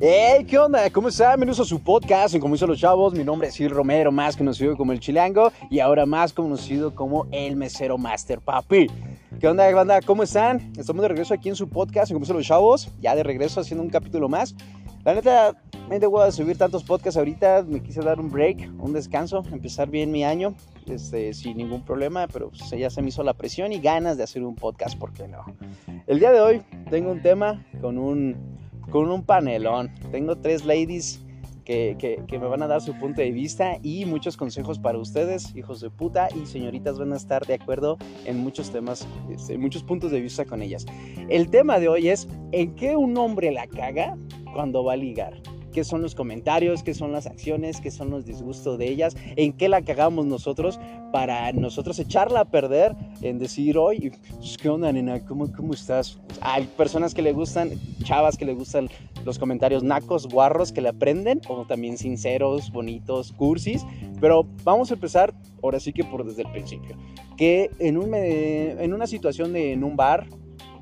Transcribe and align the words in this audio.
Hey, 0.00 0.44
¿qué 0.44 0.56
onda? 0.56 0.88
¿Cómo 0.90 1.08
están? 1.08 1.30
Bienvenidos 1.40 1.58
a 1.58 1.64
su 1.64 1.82
podcast 1.82 2.32
en 2.32 2.40
Como 2.40 2.54
los 2.54 2.78
chavos. 2.78 3.14
Mi 3.14 3.24
nombre 3.24 3.48
es 3.48 3.56
Gil 3.56 3.70
Romero, 3.70 4.12
más 4.12 4.36
conocido 4.36 4.76
como 4.76 4.92
el 4.92 5.00
Chilango 5.00 5.50
y 5.70 5.80
ahora 5.80 6.06
más 6.06 6.32
conocido 6.32 6.94
como 6.94 7.26
el 7.32 7.56
Mesero 7.56 7.98
Master 7.98 8.40
Papi. 8.40 8.86
¿Qué 9.40 9.48
onda, 9.48 9.68
banda? 9.74 10.00
¿Cómo 10.00 10.22
están? 10.22 10.72
Estamos 10.78 11.02
de 11.02 11.08
regreso 11.08 11.34
aquí 11.34 11.48
en 11.48 11.56
su 11.56 11.68
podcast 11.68 12.12
en 12.12 12.20
Como 12.20 12.32
los 12.32 12.46
chavos. 12.46 12.88
Ya 13.00 13.16
de 13.16 13.24
regreso 13.24 13.58
haciendo 13.60 13.82
un 13.82 13.90
capítulo 13.90 14.28
más. 14.28 14.54
La 15.04 15.14
neta, 15.14 15.56
me 15.90 15.98
voy 15.98 16.22
a 16.22 16.30
subir 16.30 16.56
tantos 16.56 16.84
podcasts 16.84 17.18
ahorita. 17.18 17.64
Me 17.66 17.82
quise 17.82 18.00
dar 18.00 18.20
un 18.20 18.30
break, 18.30 18.70
un 18.78 18.92
descanso, 18.92 19.42
empezar 19.50 19.90
bien 19.90 20.12
mi 20.12 20.22
año 20.22 20.54
este, 20.86 21.34
sin 21.34 21.56
ningún 21.56 21.84
problema, 21.84 22.28
pero 22.28 22.52
ya 22.52 22.88
se 22.88 23.02
me 23.02 23.08
hizo 23.08 23.24
la 23.24 23.34
presión 23.34 23.72
y 23.72 23.80
ganas 23.80 24.16
de 24.16 24.22
hacer 24.22 24.44
un 24.44 24.54
podcast, 24.54 24.96
¿por 24.96 25.12
qué 25.12 25.26
no? 25.26 25.44
El 26.06 26.20
día 26.20 26.30
de 26.30 26.40
hoy 26.40 26.62
tengo 26.88 27.10
un 27.10 27.20
tema 27.20 27.66
con 27.80 27.98
un 27.98 28.67
con 28.90 29.10
un 29.10 29.24
panelón. 29.24 29.90
Tengo 30.10 30.36
tres 30.36 30.64
ladies 30.64 31.20
que, 31.64 32.24
que, 32.26 32.38
me 32.38 32.46
van 32.46 32.62
a 32.62 32.66
dar 32.66 32.80
su 32.80 32.94
punto 32.98 33.20
de 33.20 33.30
vista 33.30 33.78
y 33.82 34.06
muchos 34.06 34.38
consejos 34.38 34.78
para 34.78 34.96
ustedes, 34.96 35.54
hijos 35.54 35.80
de 35.82 35.90
puta, 35.90 36.28
y 36.34 36.46
señoritas 36.46 36.98
van 36.98 37.12
a 37.12 37.16
estar 37.16 37.44
de 37.46 37.54
acuerdo 37.54 37.98
en 38.24 38.38
muchos 38.38 38.70
temas, 38.70 39.06
este, 39.30 39.54
en 39.54 39.60
muchos 39.60 39.82
puntos 39.82 40.10
de 40.10 40.20
vista 40.20 40.46
con 40.46 40.62
ellas. 40.62 40.86
El 41.28 41.50
tema 41.50 41.78
de 41.78 41.88
hoy 41.88 42.08
es, 42.08 42.26
¿en 42.52 42.74
qué 42.74 42.96
un 42.96 43.18
hombre 43.18 43.52
la 43.52 43.66
caga 43.66 44.16
cuando 44.54 44.82
va 44.82 44.94
a 44.94 44.96
ligar? 44.96 45.34
Qué 45.78 45.84
son 45.84 46.02
los 46.02 46.16
comentarios, 46.16 46.82
qué 46.82 46.92
son 46.92 47.12
las 47.12 47.26
acciones, 47.26 47.80
qué 47.80 47.92
son 47.92 48.10
los 48.10 48.24
disgustos 48.24 48.78
de 48.78 48.88
ellas, 48.88 49.16
en 49.36 49.52
qué 49.52 49.68
la 49.68 49.80
cagamos 49.82 50.26
nosotros 50.26 50.80
para 51.12 51.52
nosotros 51.52 52.00
echarla 52.00 52.40
a 52.40 52.44
perder 52.46 52.96
en 53.22 53.38
decir, 53.38 53.78
oye, 53.78 54.10
pues, 54.38 54.58
¿qué 54.58 54.68
onda, 54.68 54.90
nena? 54.90 55.24
¿Cómo, 55.24 55.52
¿Cómo 55.52 55.74
estás? 55.74 56.18
Hay 56.40 56.64
personas 56.76 57.14
que 57.14 57.22
le 57.22 57.32
gustan, 57.32 57.70
chavas 58.02 58.36
que 58.36 58.44
le 58.44 58.54
gustan 58.54 58.88
los 59.24 59.38
comentarios 59.38 59.84
nacos, 59.84 60.26
guarros, 60.26 60.72
que 60.72 60.80
le 60.80 60.88
aprenden, 60.88 61.40
o 61.46 61.64
también 61.64 61.96
sinceros, 61.96 62.72
bonitos, 62.72 63.30
cursis, 63.30 63.86
pero 64.20 64.48
vamos 64.64 64.90
a 64.90 64.94
empezar 64.94 65.32
ahora 65.62 65.78
sí 65.78 65.92
que 65.92 66.02
por 66.02 66.26
desde 66.26 66.42
el 66.42 66.50
principio. 66.50 66.96
Que 67.36 67.70
en, 67.78 67.98
un, 67.98 68.12
en 68.16 68.92
una 68.92 69.06
situación 69.06 69.52
de 69.52 69.74
en 69.74 69.84
un 69.84 69.94
bar, 69.94 70.26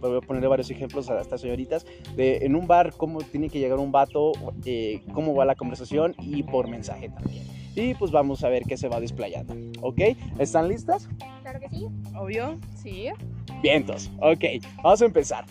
voy 0.08 0.18
a 0.18 0.20
ponerle 0.20 0.48
varios 0.48 0.70
ejemplos 0.70 1.10
a 1.10 1.20
estas 1.20 1.40
señoritas, 1.40 1.86
de 2.14 2.38
en 2.38 2.56
un 2.56 2.66
bar, 2.66 2.94
cómo 2.96 3.20
tiene 3.20 3.48
que 3.48 3.58
llegar 3.58 3.78
un 3.78 3.92
vato, 3.92 4.32
eh, 4.64 5.02
cómo 5.12 5.34
va 5.34 5.44
la 5.44 5.54
conversación 5.54 6.14
y 6.18 6.42
por 6.42 6.68
mensaje 6.68 7.08
también. 7.08 7.44
Y 7.74 7.94
pues 7.94 8.10
vamos 8.10 8.42
a 8.42 8.48
ver 8.48 8.62
qué 8.64 8.76
se 8.76 8.88
va 8.88 9.00
desplayando, 9.00 9.54
¿ok? 9.82 10.00
¿Están 10.38 10.68
listas? 10.68 11.08
Claro 11.42 11.60
que 11.60 11.68
sí. 11.68 11.86
Obvio, 12.16 12.58
sí. 12.74 13.08
Vientos, 13.62 14.10
ok, 14.20 14.44
vamos 14.82 15.02
a 15.02 15.04
empezar. 15.04 15.44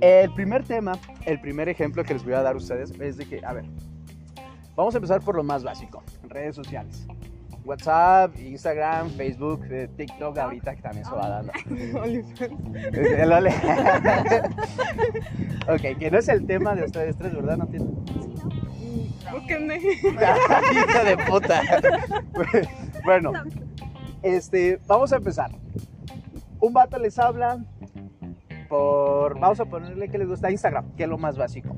El 0.00 0.32
primer 0.34 0.64
tema, 0.64 0.98
el 1.24 1.40
primer 1.40 1.68
ejemplo 1.68 2.04
que 2.04 2.14
les 2.14 2.24
voy 2.24 2.34
a 2.34 2.42
dar 2.42 2.54
a 2.54 2.56
ustedes 2.56 2.92
es 3.00 3.16
de 3.16 3.26
que, 3.26 3.44
a 3.44 3.52
ver, 3.52 3.64
vamos 4.74 4.94
a 4.94 4.98
empezar 4.98 5.20
por 5.20 5.36
lo 5.36 5.42
más 5.42 5.62
básico, 5.62 6.02
redes 6.28 6.56
sociales. 6.56 7.06
WhatsApp, 7.68 8.34
Instagram, 8.38 9.10
Facebook, 9.10 9.62
eh, 9.70 9.90
TikTok, 9.94 10.38
ahorita 10.38 10.74
que 10.74 10.80
también 10.80 11.04
se 11.04 11.10
va 11.10 11.28
dando. 11.28 11.52
ok, 15.68 15.98
que 15.98 16.10
no 16.10 16.18
es 16.18 16.28
el 16.30 16.46
tema 16.46 16.74
de 16.74 16.84
ustedes 16.84 17.14
tres, 17.18 17.34
¿verdad? 17.34 17.58
No 17.58 17.66
tiene. 17.66 17.84
Búsquenme. 19.30 19.76
Hija 20.72 21.04
de 21.04 21.18
puta. 21.18 21.60
bueno, 23.04 23.32
este, 24.22 24.80
vamos 24.86 25.12
a 25.12 25.16
empezar. 25.16 25.50
Un 26.60 26.72
vato 26.72 26.98
les 26.98 27.18
habla 27.18 27.62
por, 28.70 29.38
vamos 29.38 29.60
a 29.60 29.66
ponerle 29.66 30.08
que 30.08 30.16
les 30.16 30.26
gusta 30.26 30.50
Instagram, 30.50 30.90
que 30.96 31.02
es 31.02 31.08
lo 31.08 31.18
más 31.18 31.36
básico 31.36 31.76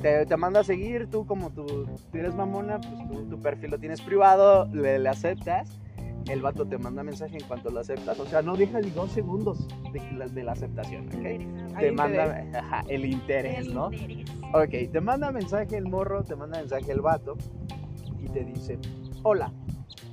te, 0.00 0.36
manda 0.36 0.60
a 0.60 0.64
seguir, 0.64 1.08
tú 1.10 1.26
como 1.26 1.50
tú, 1.50 1.86
eres 2.12 2.34
mamona, 2.34 2.80
pues 2.80 3.28
tu 3.28 3.40
perfil 3.40 3.70
lo 3.70 3.78
tienes 3.78 4.00
privado, 4.00 4.66
le, 4.72 5.06
aceptas, 5.08 5.78
el 6.28 6.42
vato 6.42 6.66
te 6.66 6.78
manda 6.78 7.02
mensaje 7.02 7.36
en 7.36 7.44
cuanto 7.46 7.70
lo 7.70 7.80
aceptas, 7.80 8.18
o 8.18 8.26
sea, 8.26 8.42
no 8.42 8.56
deja 8.56 8.80
ni 8.80 8.90
dos 8.90 9.10
segundos 9.12 9.66
de, 9.92 10.28
de 10.28 10.42
la 10.42 10.52
aceptación, 10.52 11.08
¿ok? 11.08 11.78
Te 11.78 11.92
manda 11.92 12.44
el 12.88 13.04
interés, 13.04 13.68
¿no? 13.68 13.86
Ok, 14.54 14.90
te 14.92 15.00
manda 15.00 15.30
mensaje 15.30 15.76
el 15.76 15.86
morro, 15.86 16.24
te 16.24 16.34
manda 16.34 16.58
mensaje 16.58 16.90
el 16.92 17.00
vato 17.00 17.36
y 18.18 18.28
te 18.28 18.44
dice, 18.44 18.78
hola, 19.22 19.52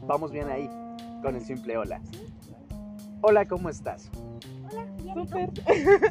vamos 0.06 0.31
bien 0.31 0.50
ahí, 0.50 0.69
con 1.22 1.36
el 1.36 1.42
simple 1.42 1.78
hola. 1.78 2.02
Hola, 3.22 3.46
¿cómo 3.46 3.69
estás? 3.69 4.12
Súper. 5.25 5.50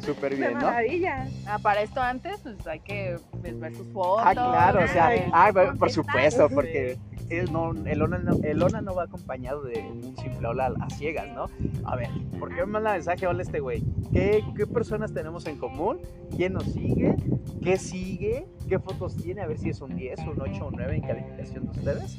Súper 0.03 0.35
bien, 0.35 0.53
¿no? 0.53 0.61
maravilla. 0.61 1.27
Ah, 1.45 1.59
para 1.59 1.81
esto 1.81 2.01
antes, 2.01 2.39
pues 2.41 2.67
hay 2.67 2.79
que 2.79 3.17
ver 3.41 3.75
sus 3.75 3.87
fotos. 3.93 4.23
Ah, 4.25 4.33
claro, 4.33 4.83
o 4.83 4.87
sea, 4.87 5.11
ah, 5.31 5.51
por 5.77 5.89
supuesto, 5.89 6.49
porque 6.49 6.97
el, 7.29 7.51
no, 7.51 7.71
el, 7.85 8.01
ONA 8.01 8.19
no, 8.19 8.37
el 8.43 8.57
no 8.57 8.95
va 8.95 9.03
acompañado 9.03 9.63
de 9.63 9.79
un 9.81 10.15
simple 10.17 10.47
hola 10.47 10.73
a 10.79 10.89
ciegas, 10.89 11.27
¿no? 11.33 11.47
A 11.85 11.95
ver, 11.95 12.09
¿por 12.39 12.49
qué 12.49 12.61
me 12.61 12.73
manda 12.73 12.93
mensaje 12.93 13.27
hola 13.27 13.41
este 13.41 13.59
güey? 13.59 13.83
¿Qué, 14.11 14.43
¿Qué 14.55 14.65
personas 14.65 15.13
tenemos 15.13 15.45
en 15.47 15.57
común? 15.57 15.99
¿Quién 16.35 16.53
nos 16.53 16.63
sigue? 16.65 17.15
¿Qué 17.61 17.77
sigue? 17.77 18.47
¿Qué 18.67 18.79
fotos 18.79 19.15
tiene? 19.17 19.41
A 19.41 19.47
ver 19.47 19.57
si 19.57 19.69
es 19.69 19.81
un 19.81 19.95
10, 19.95 20.19
un 20.19 20.41
8 20.41 20.67
un 20.67 20.75
9 20.75 20.95
en 20.95 21.01
calificación 21.01 21.65
de 21.65 21.71
ustedes. 21.71 22.17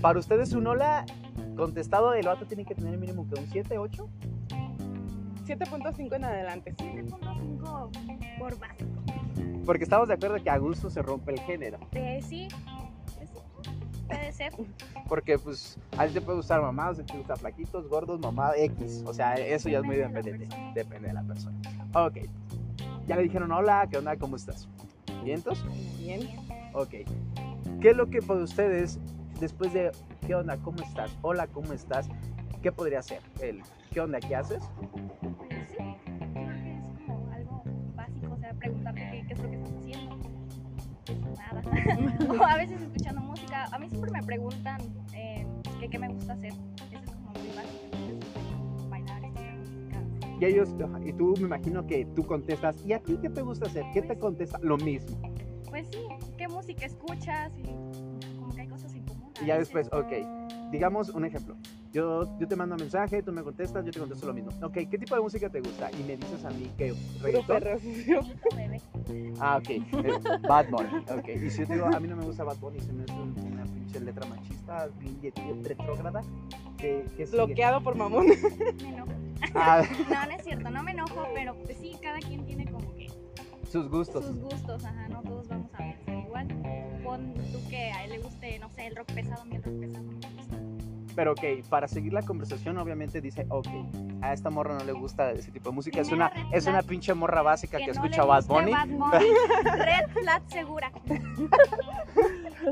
Para 0.00 0.18
ustedes 0.18 0.52
un 0.52 0.66
hola 0.66 1.06
contestado 1.56 2.14
el 2.14 2.26
vato 2.26 2.46
tiene 2.46 2.64
que 2.64 2.74
tener 2.74 2.96
mínimo 2.98 3.26
que 3.28 3.40
un 3.40 3.46
7, 3.46 3.78
8. 3.78 4.08
7.5 5.44 6.16
en 6.16 6.24
adelante. 6.24 6.74
7.5 6.76 8.38
por 8.38 8.58
básico. 8.58 8.90
Porque 9.64 9.84
estamos 9.84 10.08
de 10.08 10.14
acuerdo 10.14 10.42
que 10.42 10.50
a 10.50 10.58
gusto 10.58 10.90
se 10.90 11.02
rompe 11.02 11.32
el 11.32 11.40
género. 11.40 11.78
Eh, 11.92 12.20
sí, 12.22 12.48
puede 14.06 14.32
ser. 14.32 14.52
Porque 15.08 15.38
pues 15.38 15.78
a 15.96 16.06
ti 16.06 16.14
te 16.14 16.20
puede 16.20 16.36
gustar 16.38 16.60
mamás, 16.60 16.98
te 16.98 17.16
gusta 17.16 17.36
flaquitos, 17.36 17.88
gordos, 17.88 18.20
mamá 18.20 18.52
X. 18.56 19.02
O 19.06 19.14
sea, 19.14 19.34
eso 19.34 19.68
ya 19.68 19.78
es 19.78 19.84
muy 19.84 19.96
dependiente. 19.96 20.48
Depende 20.74 21.08
de 21.08 21.14
la 21.14 21.22
persona. 21.22 21.56
Ok. 21.94 22.18
Ya 23.06 23.16
le 23.16 23.22
dijeron 23.22 23.52
hola, 23.52 23.86
¿qué 23.90 23.98
onda? 23.98 24.16
¿Cómo 24.16 24.36
estás? 24.36 24.68
¿Vientos? 25.22 25.64
Bien. 25.98 26.28
Ok. 26.72 26.90
¿Qué 27.80 27.90
es 27.90 27.96
lo 27.96 28.08
que 28.08 28.20
para 28.20 28.40
ustedes, 28.40 28.98
después 29.40 29.72
de 29.72 29.92
¿qué 30.26 30.34
onda? 30.34 30.56
¿Cómo 30.58 30.82
estás? 30.82 31.10
Hola, 31.22 31.46
¿cómo 31.46 31.72
estás? 31.72 32.08
¿Qué 32.64 32.72
podría 32.72 33.02
ser? 33.02 33.20
El 33.42 33.60
¿qué 33.92 34.00
onda? 34.00 34.18
¿Qué 34.18 34.34
haces? 34.34 34.62
preguntarte 38.58 39.00
qué, 39.28 39.34
es 39.34 39.38
lo 39.38 39.50
que 39.50 39.56
estás 39.56 39.72
haciendo. 39.74 40.18
Pues 41.04 41.38
nada. 41.38 41.62
o 42.40 42.42
a 42.42 42.56
veces 42.56 42.80
escuchando 42.80 43.20
música. 43.20 43.66
A 43.70 43.78
mí 43.78 43.90
siempre 43.90 44.10
me 44.12 44.22
preguntan 44.22 44.80
eh, 45.14 45.46
qué 45.90 45.98
me 45.98 46.08
gusta 46.08 46.32
hacer. 46.32 46.54
Eso 46.90 47.04
es 47.04 47.10
como 47.10 47.32
muy 47.32 47.48
básico. 47.54 48.88
Bailar, 48.88 49.24
escuchar 49.26 49.56
música. 49.58 50.38
Y 50.40 50.44
ellos, 50.46 50.70
y 51.04 51.12
tú 51.12 51.34
me 51.36 51.44
imagino 51.44 51.86
que 51.86 52.06
tú 52.16 52.24
contestas, 52.24 52.82
¿y 52.86 52.94
a 52.94 52.98
ti 52.98 53.18
qué 53.20 53.28
te 53.28 53.42
gusta 53.42 53.66
hacer? 53.66 53.84
¿Qué 53.92 54.00
te 54.00 54.16
contesta? 54.16 54.58
Lo 54.62 54.78
mismo. 54.78 55.20
Pues 55.68 55.86
sí, 55.92 55.98
¿qué 56.38 56.48
música 56.48 56.86
escuchas? 56.86 57.52
Y 57.58 57.64
como 58.38 58.54
que 58.54 58.62
hay 58.62 58.68
cosas 58.68 58.94
en 58.94 59.04
común. 59.04 59.34
Y 59.42 59.44
ya 59.48 59.58
después, 59.58 59.90
ok, 59.92 60.70
digamos 60.70 61.10
un 61.10 61.26
ejemplo. 61.26 61.58
Yo, 61.94 62.26
yo 62.40 62.48
te 62.48 62.56
mando 62.56 62.74
un 62.74 62.80
mensaje, 62.80 63.22
tú 63.22 63.30
me 63.30 63.44
contestas, 63.44 63.84
yo 63.84 63.92
te 63.92 64.00
contesto 64.00 64.26
lo 64.26 64.34
mismo. 64.34 64.50
Ok, 64.66 64.72
¿qué 64.90 64.98
tipo 64.98 65.14
de 65.14 65.20
música 65.20 65.48
te 65.48 65.60
gusta? 65.60 65.92
Y 65.92 66.02
me 66.02 66.16
dices 66.16 66.44
a 66.44 66.50
mí 66.50 66.68
que 66.76 66.92
reggaetón. 67.22 67.62
Ah, 69.38 69.58
ok. 69.58 70.42
Bad 70.42 70.70
Bunny. 70.70 70.88
Ok. 71.16 71.28
Y 71.28 71.50
si 71.50 71.60
yo 71.60 71.66
te 71.68 71.74
digo, 71.74 71.86
a 71.86 72.00
mí 72.00 72.08
no 72.08 72.16
me 72.16 72.24
gusta 72.24 72.42
Bad 72.42 72.56
Bunny, 72.56 72.80
se 72.80 72.92
me 72.92 73.04
hace 73.04 73.12
una 73.12 73.62
pinche 73.62 74.00
letra 74.00 74.26
machista, 74.26 74.88
retrógrada. 75.62 76.24
Que, 76.78 77.06
que 77.16 77.26
Bloqueado 77.26 77.80
por 77.80 77.94
mamón. 77.94 78.26
Me 78.26 78.88
enojo. 78.88 79.12
Ah. 79.54 79.82
No, 80.08 80.26
no 80.26 80.32
es 80.32 80.42
cierto, 80.42 80.70
no 80.70 80.82
me 80.82 80.92
enojo, 80.92 81.22
pero 81.34 81.54
pues 81.54 81.76
sí, 81.76 81.96
cada 82.02 82.18
quien 82.18 82.44
tiene 82.44 82.64
como 82.64 82.92
que. 82.96 83.08
Sus 83.70 83.88
gustos. 83.88 84.24
Sus 84.24 84.40
gustos, 84.40 84.84
ajá, 84.84 85.08
no 85.08 85.22
todos 85.22 85.46
vamos 85.48 85.70
a 85.74 85.78
pensar 85.78 86.18
igual. 86.24 86.48
Pon 87.04 87.34
tú 87.52 87.60
que 87.68 87.92
a 87.92 88.04
él 88.04 88.10
le 88.12 88.18
guste, 88.18 88.58
no 88.58 88.68
sé, 88.70 88.86
el 88.86 88.96
rock 88.96 89.12
pesado, 89.12 89.44
el 89.52 89.62
rock 89.62 89.78
pesado. 89.78 90.33
Pero 91.14 91.32
ok, 91.32 91.66
para 91.68 91.86
seguir 91.88 92.12
la 92.12 92.22
conversación, 92.22 92.78
obviamente 92.78 93.20
dice, 93.20 93.46
ok, 93.48 93.68
a 94.20 94.32
esta 94.32 94.50
morra 94.50 94.76
no 94.78 94.84
le 94.84 94.92
gusta 94.92 95.30
ese 95.32 95.50
tipo 95.50 95.70
de 95.70 95.74
música. 95.76 96.00
Es 96.00 96.10
una, 96.10 96.32
es 96.52 96.66
una 96.66 96.82
pinche 96.82 97.14
morra 97.14 97.42
básica 97.42 97.78
que, 97.78 97.90
escucha 97.90 98.24
Bad 98.24 98.46
Bunny. 98.46 98.72
Red 99.64 100.08
flat 100.12 100.42
segura. 100.48 100.90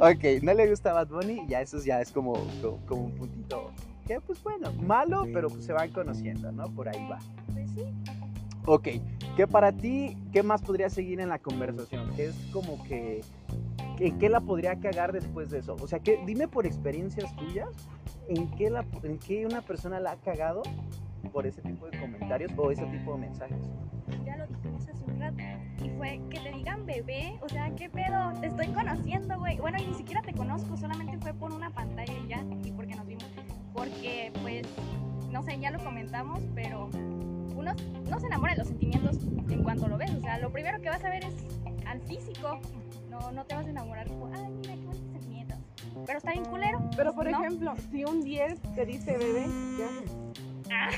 ok, 0.01 0.43
no 0.43 0.55
le 0.55 0.69
gusta 0.69 0.93
Bad 0.93 1.09
Bunny, 1.09 1.47
ya 1.47 1.61
eso 1.61 1.79
ya 1.83 2.01
es 2.01 2.11
como, 2.11 2.35
como, 2.87 3.05
un 3.05 3.13
puntito 3.13 3.71
que 4.07 4.21
pues 4.21 4.43
bueno, 4.43 4.73
malo, 4.73 5.25
pero 5.33 5.49
pues 5.49 5.65
se 5.65 5.73
van 5.73 5.91
conociendo, 5.91 6.51
¿no? 6.51 6.65
Por 6.75 6.89
ahí 6.89 7.07
va. 7.09 7.19
Pues 7.53 7.71
sí. 7.71 7.85
Ok, 8.65 8.89
¿qué 9.37 9.47
para 9.49 9.73
ti, 9.73 10.17
qué 10.33 10.43
más 10.45 10.63
podría 10.63 10.89
seguir 10.89 11.21
en 11.21 11.29
la 11.29 11.39
conversación? 11.41 12.15
Que 12.15 12.27
es 12.27 12.37
como 12.53 12.83
que, 12.85 13.23
¿en 13.99 14.19
qué 14.19 14.29
la 14.29 14.41
podría 14.41 14.79
cagar 14.79 15.13
después 15.13 15.51
de 15.51 15.59
eso? 15.59 15.77
O 15.81 15.87
sea, 15.89 15.99
que 15.99 16.21
dime 16.27 16.47
por 16.47 16.65
experiencias 16.65 17.35
tuyas, 17.35 17.69
¿en 18.29 18.51
qué, 18.53 18.71
la, 18.71 18.85
¿en 19.03 19.19
qué 19.19 19.47
una 19.47 19.63
persona 19.63 20.01
la 20.01 20.13
ha 20.13 20.17
cagado 20.17 20.63
por 21.33 21.47
ese 21.47 21.63
tipo 21.63 21.87
de 21.87 21.99
comentarios 21.99 22.53
o 22.57 22.71
ese 22.71 22.85
tipo 22.87 23.13
de 23.15 23.19
mensajes? 23.19 23.71
Ya 24.25 24.37
lo 24.37 24.47
dijimos 24.47 24.87
hace 24.89 25.05
un 25.05 25.21
rato, 25.21 25.43
y 25.85 25.91
fue 25.91 26.21
que 26.31 26.41
te 26.41 26.53
digan 26.53 26.85
bebé, 26.87 27.39
o 27.43 27.49
sea, 27.49 27.71
¿qué 27.75 27.89
pedo? 27.89 28.33
Te 28.41 28.47
estoy 28.49 28.69
conociendo, 28.69 29.39
güey. 29.39 29.59
Bueno, 29.59 29.79
y 29.81 29.87
ni 29.87 29.95
siquiera 29.95 30.23
te 30.23 30.33
conozco, 30.33 30.77
solamente 30.77 31.19
fue 31.19 31.33
por 31.35 31.53
una 31.53 31.71
pantalla 31.71 32.13
y 32.13 32.29
ya, 32.29 32.45
y 32.65 32.73
porque 32.73 32.95
nos 32.95 33.07
vimos. 33.07 33.27
Porque, 33.73 34.33
pues, 34.43 34.67
no 35.31 35.43
sé, 35.43 35.59
ya 35.59 35.71
lo 35.71 35.83
comentamos, 35.83 36.41
pero 36.55 36.91
uno 37.57 37.73
no 38.09 38.21
se 38.21 38.27
enamora 38.27 38.53
de 38.53 38.59
los 38.59 38.69
sentimientos 38.69 39.19
en 39.49 39.63
cuanto 39.63 39.89
lo 39.89 39.97
ves. 39.97 40.11
O 40.15 40.21
sea, 40.21 40.39
lo 40.39 40.53
primero 40.53 40.81
que 40.81 40.89
vas 40.89 41.05
a 41.05 41.11
ver 41.11 41.25
es 41.25 41.35
al 41.87 42.01
físico. 42.03 42.61
No, 43.09 43.33
no 43.33 43.45
te 43.45 43.55
vas 43.55 43.67
a 43.67 43.71
enamorar 43.71 44.09
como, 44.09 44.27
ay, 44.27 44.53
mira, 44.53 44.75
qué 44.75 44.87
bonitos 44.87 45.13
sentimientos. 45.13 45.59
Pero 46.07 46.19
está 46.19 46.33
bien 46.33 46.45
culero. 46.45 46.81
Pero 46.97 47.15
por 47.15 47.31
¿no? 47.31 47.39
ejemplo, 47.39 47.75
si 47.91 48.05
un 48.05 48.23
10 48.23 48.61
te 48.75 48.87
dice 48.87 49.17
bebé, 49.17 49.47
¿qué 49.77 49.85
haces? 49.85 50.17
Ah, 50.71 50.89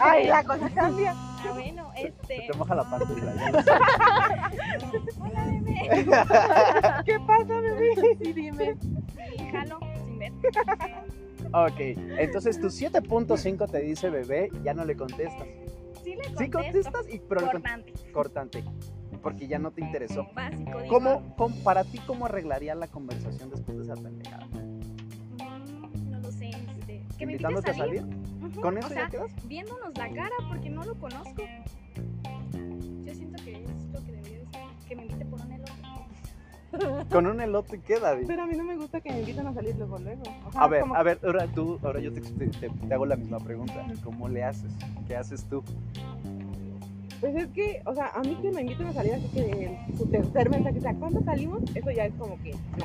Ay, 0.00 0.26
la 0.26 0.42
cosa 0.42 0.70
cambia. 0.70 1.12
ah, 1.14 1.50
bueno, 1.52 1.90
Se 1.94 2.06
este. 2.08 2.46
te 2.50 2.56
moja 2.58 2.74
la 2.74 2.84
pantalla. 2.88 3.52
Hola, 5.20 5.44
bebé. 5.46 5.74
¿Qué 7.04 7.20
pasa, 7.26 7.60
bebé? 7.60 8.16
Sí, 8.22 8.32
dime. 8.32 8.76
Jalo 9.50 9.78
sin 10.04 10.18
ver. 10.18 10.32
Ok, 11.52 11.80
entonces 12.18 12.58
tu 12.58 12.68
7.5 12.68 13.70
te 13.70 13.80
dice 13.80 14.08
bebé, 14.08 14.48
ya 14.64 14.72
no 14.72 14.84
le 14.86 14.96
contestas. 14.96 15.46
Sí 16.02 16.14
le 16.16 16.24
Sí 16.24 16.50
contesto. 16.50 16.90
contestas, 16.90 17.06
y, 17.12 17.18
pero 17.28 17.40
le 17.42 17.50
con- 17.50 17.62
Cortante. 18.12 18.64
Porque 19.22 19.46
ya 19.46 19.58
no 19.58 19.70
te 19.70 19.80
interesó. 19.80 20.26
Básico, 20.34 20.80
digo. 20.82 20.88
¿Cómo, 20.88 21.34
cómo- 21.36 21.56
para 21.62 21.84
ti, 21.84 21.98
cómo 22.06 22.26
arreglaría 22.26 22.74
la 22.74 22.88
conversación 22.88 23.50
después 23.50 23.78
de 23.78 23.84
esa 23.84 23.94
pendejada? 23.94 24.46
Mm, 24.46 26.10
No 26.10 26.20
lo 26.20 26.30
sé, 26.32 26.50
este. 26.50 27.02
Que 27.18 27.26
me 27.26 27.32
¿Invitándote 27.32 27.70
a 27.70 27.74
salir. 27.74 28.02
Ujú. 28.02 28.46
Ujú, 28.46 28.60
¿Con 28.60 28.76
o 28.76 28.80
eso 28.80 28.88
sea, 28.88 29.04
ya 29.04 29.10
quedas? 29.10 29.30
viéndonos 29.46 29.96
la 29.96 30.08
cara 30.12 30.34
porque 30.48 30.68
no 30.70 30.84
lo 30.84 30.94
conozco. 30.96 31.42
Yo 33.04 33.14
siento 33.14 33.42
que 33.44 33.52
es 33.64 33.84
lo 33.92 34.00
que 34.04 34.12
debería 34.12 34.38
decir. 34.38 34.48
Que 34.88 34.96
me 34.96 35.02
invite 35.06 35.24
por 35.26 35.40
un 35.40 35.52
elote. 35.52 35.72
Con 37.10 37.26
un 37.26 37.40
elote 37.42 37.80
queda, 37.80 38.14
Di. 38.16 38.24
Pero 38.26 38.42
a 38.42 38.46
mí 38.46 38.56
no 38.56 38.64
me 38.64 38.76
gusta 38.76 39.00
que 39.02 39.10
me 39.12 39.20
inviten 39.20 39.46
a 39.46 39.52
salir 39.52 39.76
luego, 39.76 39.98
luego. 39.98 40.22
O 40.46 40.52
sea, 40.52 40.62
A 40.62 40.68
ver, 40.68 40.80
como- 40.80 40.94
a 40.96 41.02
ver, 41.02 41.20
ahora 41.22 41.46
tú, 41.46 41.78
ahora 41.82 42.00
yo 42.00 42.12
te, 42.14 42.20
te- 42.22 42.46
te- 42.48 42.70
te 42.70 42.94
hago 42.94 43.04
la 43.06 43.16
misma 43.16 43.38
pregunta. 43.40 43.86
¿Cómo 44.02 44.28
le 44.28 44.42
haces? 44.42 44.72
¿Qué 45.06 45.14
haces 45.16 45.44
tú? 45.44 45.62
Pues 47.22 47.36
es 47.36 47.46
que, 47.52 47.80
o 47.86 47.94
sea, 47.94 48.08
a 48.08 48.20
mí 48.24 48.34
que 48.42 48.50
me 48.50 48.62
inviten 48.62 48.88
a 48.88 48.92
salir 48.92 49.14
así 49.14 49.28
que 49.28 49.78
su 49.96 50.06
tercer 50.06 50.50
mensaje 50.50 50.80
sea, 50.80 50.92
¿cuándo 50.94 51.22
salimos? 51.22 51.60
Eso 51.72 51.92
ya 51.92 52.04
es 52.06 52.14
como 52.14 52.36
que, 52.42 52.50
no. 52.76 52.84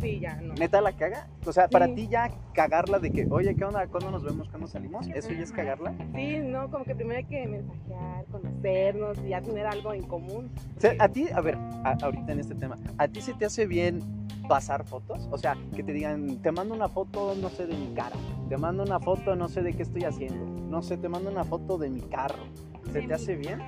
Sí, 0.00 0.20
ya, 0.20 0.40
no. 0.40 0.54
¿Neta 0.54 0.80
la 0.80 0.92
caga? 0.92 1.28
O 1.44 1.52
sea, 1.52 1.68
para 1.68 1.84
Sí. 1.88 1.94
ti 1.94 2.08
ya 2.08 2.30
cagarla 2.54 2.98
de 2.98 3.10
que, 3.10 3.26
oye, 3.30 3.54
¿qué 3.54 3.62
onda? 3.62 3.86
¿Cuándo 3.88 4.10
nos 4.10 4.24
vemos? 4.24 4.48
¿Cuándo 4.48 4.68
salimos? 4.68 5.06
¿Eso 5.14 5.28
ya 5.34 5.42
es 5.42 5.52
cagarla? 5.52 5.94
Sí, 6.14 6.38
no, 6.38 6.70
como 6.70 6.86
que 6.86 6.94
primero 6.94 7.18
hay 7.18 7.24
que 7.24 7.46
mensajear, 7.46 8.24
conocernos 8.30 9.18
y 9.18 9.28
ya 9.28 9.42
tener 9.42 9.66
algo 9.66 9.92
en 9.92 10.04
común. 10.04 10.50
O 10.78 10.80
sea, 10.80 10.94
a 10.98 11.08
ti, 11.10 11.26
a 11.34 11.42
ver, 11.42 11.56
a- 11.84 11.98
ahorita 12.00 12.32
en 12.32 12.40
este 12.40 12.54
tema, 12.54 12.78
¿a 12.96 13.06
ti 13.06 13.20
se 13.20 13.34
te 13.34 13.44
hace 13.44 13.66
bien 13.66 14.00
pasar 14.48 14.84
fotos? 14.84 15.28
O 15.30 15.36
sea, 15.36 15.58
que 15.76 15.82
te 15.82 15.92
digan, 15.92 16.38
te 16.40 16.52
mando 16.52 16.74
una 16.74 16.88
foto, 16.88 17.34
no 17.34 17.50
sé, 17.50 17.66
de 17.66 17.74
mi 17.76 17.92
cara. 17.94 18.16
Te 18.48 18.56
mando 18.56 18.82
una 18.82 18.98
foto, 18.98 19.36
no 19.36 19.48
sé 19.48 19.62
de 19.62 19.74
qué 19.74 19.82
estoy 19.82 20.04
haciendo. 20.04 20.42
No 20.70 20.80
sé, 20.82 20.96
te 20.96 21.10
mando 21.10 21.30
una 21.30 21.44
foto 21.44 21.76
de 21.76 21.90
mi 21.90 22.00
carro. 22.00 22.44
¿Se 22.92 23.02
te 23.02 23.14
hace 23.14 23.36
bien? 23.36 23.60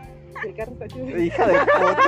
El 0.44 0.54
carro 0.54 0.72
está 0.72 0.88
chido. 0.88 1.18
Hija 1.18 1.46
de 1.46 1.58
puta, 1.58 1.98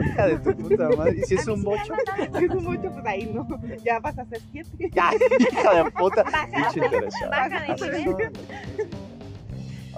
hija 0.06 0.26
de 0.26 0.38
tu 0.38 0.56
puta 0.56 0.88
madre. 0.96 1.18
¿Y 1.18 1.22
si 1.22 1.34
es 1.34 1.46
un 1.46 1.62
bocho? 1.62 1.94
Si 2.38 2.44
es 2.44 2.50
un 2.50 2.64
mucho, 2.64 2.90
pues 2.90 3.06
ahí 3.06 3.30
no. 3.32 3.46
Ya 3.84 3.98
vas 4.00 4.18
a 4.18 4.22
hacer 4.22 4.40
siete. 4.50 4.90
Ya, 4.94 5.10
hija 5.38 5.84
de 5.84 5.90
puta. 5.90 6.22
Baja, 6.22 6.48
Pinche 6.54 6.86
interesado. 6.86 7.30
baja 7.30 7.76
de 7.76 7.98
nivel. 7.98 8.32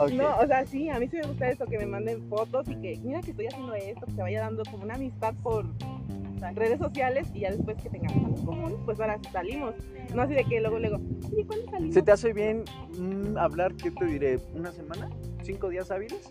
Ok. 0.00 0.10
No, 0.12 0.36
o 0.38 0.46
sea, 0.46 0.66
sí, 0.66 0.88
a 0.90 0.98
mí 0.98 1.08
sí 1.08 1.16
me 1.16 1.26
gusta 1.26 1.48
eso, 1.50 1.66
que 1.66 1.78
me 1.78 1.86
manden 1.86 2.28
fotos 2.28 2.68
y 2.68 2.76
que, 2.76 3.00
mira 3.02 3.20
que 3.20 3.32
estoy 3.32 3.46
haciendo 3.46 3.74
esto, 3.74 4.06
que 4.06 4.12
se 4.12 4.22
vaya 4.22 4.40
dando 4.40 4.62
como 4.70 4.84
una 4.84 4.94
amistad 4.94 5.34
por 5.42 5.66
redes 6.54 6.78
sociales 6.78 7.28
y 7.34 7.40
ya 7.40 7.50
después 7.50 7.76
que 7.82 7.90
tengamos 7.90 8.24
algo 8.24 8.44
común, 8.46 8.82
pues 8.84 9.00
ahora 9.00 9.18
salimos. 9.32 9.74
No 10.14 10.22
así 10.22 10.34
de 10.34 10.44
que 10.44 10.60
luego, 10.60 10.78
luego, 10.78 11.00
oye, 11.32 11.44
¿cuándo 11.46 11.70
salimos? 11.70 11.94
¿Se 11.94 12.02
te 12.02 12.12
hace 12.12 12.32
bien 12.32 12.64
mm, 12.96 13.36
hablar, 13.36 13.74
qué 13.74 13.90
te 13.90 14.04
diré, 14.04 14.38
una 14.54 14.72
semana? 14.72 15.08
¿Cinco 15.48 15.70
días 15.70 15.90
hábiles? 15.90 16.30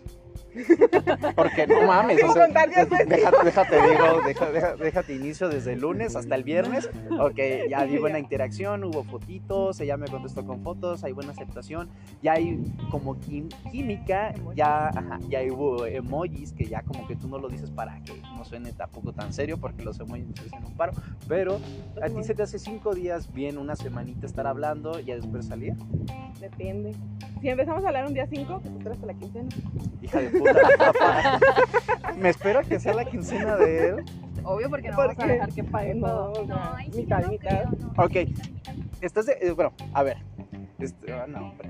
Porque 1.36 1.66
no 1.66 1.86
mames, 1.86 2.22
o 2.24 2.32
sea, 2.32 2.46
déjate, 2.48 3.04
déjate, 3.44 3.76
digo, 3.76 4.20
deja- 4.26 4.50
deja- 4.50 4.76
déjate 4.76 5.14
inicio 5.14 5.48
desde 5.48 5.74
el 5.74 5.80
lunes 5.80 6.16
hasta 6.16 6.34
el 6.34 6.42
viernes. 6.44 6.88
Ok, 7.20 7.38
ya 7.68 7.84
di 7.84 7.98
buena 7.98 8.18
interacción, 8.18 8.84
hubo 8.84 9.04
fotitos, 9.04 9.80
ella 9.80 9.96
me 9.96 10.08
contestó 10.08 10.44
con 10.44 10.62
fotos, 10.62 11.04
hay 11.04 11.12
buena 11.12 11.32
aceptación, 11.32 11.88
ya 12.22 12.32
hay 12.32 12.62
como 12.90 13.16
quim- 13.16 13.52
química, 13.70 14.34
ya, 14.54 14.88
ajá, 14.88 15.18
ya 15.28 15.40
hubo 15.52 15.86
emojis 15.86 16.52
que 16.52 16.64
ya 16.64 16.82
como 16.82 17.06
que 17.06 17.16
tú 17.16 17.28
no 17.28 17.38
lo 17.38 17.48
dices 17.48 17.70
para 17.70 18.00
que 18.04 18.20
no 18.36 18.44
suene 18.44 18.72
tampoco 18.72 19.12
tan 19.12 19.32
serio 19.32 19.58
porque 19.58 19.82
los 19.84 19.98
emojis 20.00 20.26
me 20.26 20.32
hacen 20.46 20.64
un 20.64 20.74
paro, 20.76 20.92
pero 21.28 21.60
a 22.02 22.08
ti 22.08 22.22
se 22.24 22.34
te 22.34 22.42
hace 22.42 22.58
cinco 22.58 22.94
días 22.94 23.32
bien, 23.32 23.58
una 23.58 23.76
semanita 23.76 24.26
estar 24.26 24.46
hablando 24.46 24.98
y 25.00 25.04
después 25.04 25.46
salir. 25.46 25.74
Depende. 26.40 26.94
Si 27.40 27.48
empezamos 27.48 27.84
a 27.84 27.88
hablar 27.88 28.06
un 28.06 28.14
día 28.14 28.26
5, 28.26 28.60
pues 28.60 28.74
espera 28.74 28.94
hasta 28.94 29.06
la 29.06 29.14
quincena. 29.14 29.48
Hija 30.02 30.20
de 30.20 30.37
puta. 30.38 31.40
Me 32.16 32.30
espero 32.30 32.60
que 32.62 32.80
sea 32.80 32.94
la 32.94 33.04
quincena 33.04 33.56
de 33.56 33.88
él. 33.88 34.04
Obvio 34.44 34.70
porque 34.70 34.88
no 34.88 34.96
¿Por 34.96 35.08
vamos 35.08 35.24
a 35.24 35.26
dejar 35.26 35.52
que 35.52 35.64
paguen 35.64 36.00
todo. 36.00 36.44
No, 36.46 36.76
sí 36.78 36.90
mitad, 36.96 37.20
no 37.20 37.28
mitad. 37.28 37.48
creo, 37.48 37.92
no. 37.96 38.04
Ok. 38.04 38.16
¿Estás 39.00 39.26
de.? 39.26 39.38
eh, 39.40 39.50
bueno, 39.52 39.72
a 39.92 40.02
ver. 40.02 40.18
Este, 40.78 41.12
ah, 41.12 41.26
no, 41.26 41.50
hombre. 41.50 41.68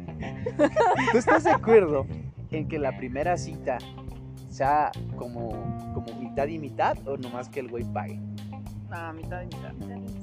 ¿Tú 1.13 1.19
estás 1.19 1.45
de 1.45 1.51
acuerdo 1.51 2.07
en 2.51 2.69
que 2.69 2.79
la 2.79 2.97
primera 2.97 3.37
cita 3.37 3.79
sea 4.51 4.91
como, 5.17 5.49
como 5.95 6.21
mitad 6.21 6.47
y 6.47 6.59
mitad 6.59 6.97
o 7.07 7.17
nomás 7.17 7.49
que 7.49 7.61
el 7.61 7.69
güey 7.69 7.85
pague? 7.85 8.21
No, 8.91 9.13
mitad 9.13 9.43
y 9.43 9.47
mitad. 9.47 9.73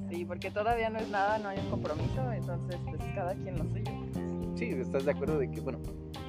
Sí, 0.10 0.26
porque 0.26 0.50
todavía 0.52 0.90
no 0.90 1.00
es 1.00 1.10
nada, 1.10 1.38
no 1.40 1.50
hay 1.50 1.60
un 1.60 1.70
compromiso, 1.70 2.32
entonces 2.32 2.80
pues 2.86 3.02
cada 3.14 3.34
quien 3.36 3.58
lo 3.58 3.66
suyo. 3.66 3.92
Sí, 4.56 4.70
¿estás 4.70 5.06
de 5.06 5.12
acuerdo 5.12 5.38
de 5.38 5.52
que, 5.52 5.60
bueno, 5.62 5.80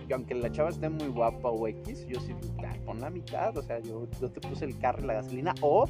que 0.07 0.15
aunque 0.15 0.35
la 0.35 0.51
chava 0.53 0.71
esté 0.71 0.89
muy 0.89 1.09
guapa 1.09 1.49
o 1.49 1.67
X, 1.69 2.07
yo 2.09 2.21
sí 2.21 2.33
digo, 2.41 2.55
"Ah, 2.67 2.75
pon 2.85 3.01
la 3.01 3.11
mitad, 3.11 3.57
o 3.57 3.63
sea, 3.63 3.79
yo, 3.81 4.07
yo 4.21 4.31
te 4.31 4.41
puse 4.41 4.65
el 4.65 4.79
carro 4.79 5.03
y 5.03 5.07
la 5.07 5.15
gasolina, 5.15 5.55
o 5.61 5.87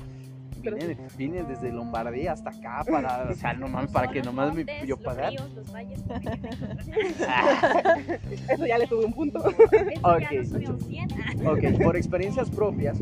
vine, 0.63 0.97
vine 1.17 1.45
desde 1.45 1.71
Lombardía 1.71 2.33
hasta 2.33 2.51
acá 2.51 2.83
para, 2.91 3.29
o 3.31 3.35
sea, 3.35 3.53
no 3.55 3.69
mames, 3.69 3.91
para 3.93 4.11
que 4.11 4.23
nomás 4.23 4.55
me 4.55 4.65
yo 4.87 4.97
los 4.97 5.05
pagar. 5.05 5.31
ríos, 5.31 5.53
los 5.55 5.73
valles, 5.73 6.03
como 6.03 6.19
Eso 8.53 8.67
ya 8.67 8.79
le 8.79 8.87
tuve 8.87 9.05
un 9.05 9.13
punto. 9.13 9.39
Eso 9.49 10.01
ya 10.01 10.15
Ok. 10.15 10.23
no 10.33 10.45
sube 10.45 10.69
un 10.71 10.81
100. 10.81 11.09
Ah, 11.47 11.53
Ok, 11.53 11.83
por 11.83 11.97
experiencias 11.97 12.51
propias, 12.51 12.99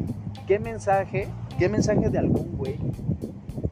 ¿qué 0.47 0.59
mensaje, 0.59 1.29
qué 1.59 1.69
mensaje 1.69 2.11
de 2.11 2.19
algún 2.19 2.57
güey, 2.57 2.77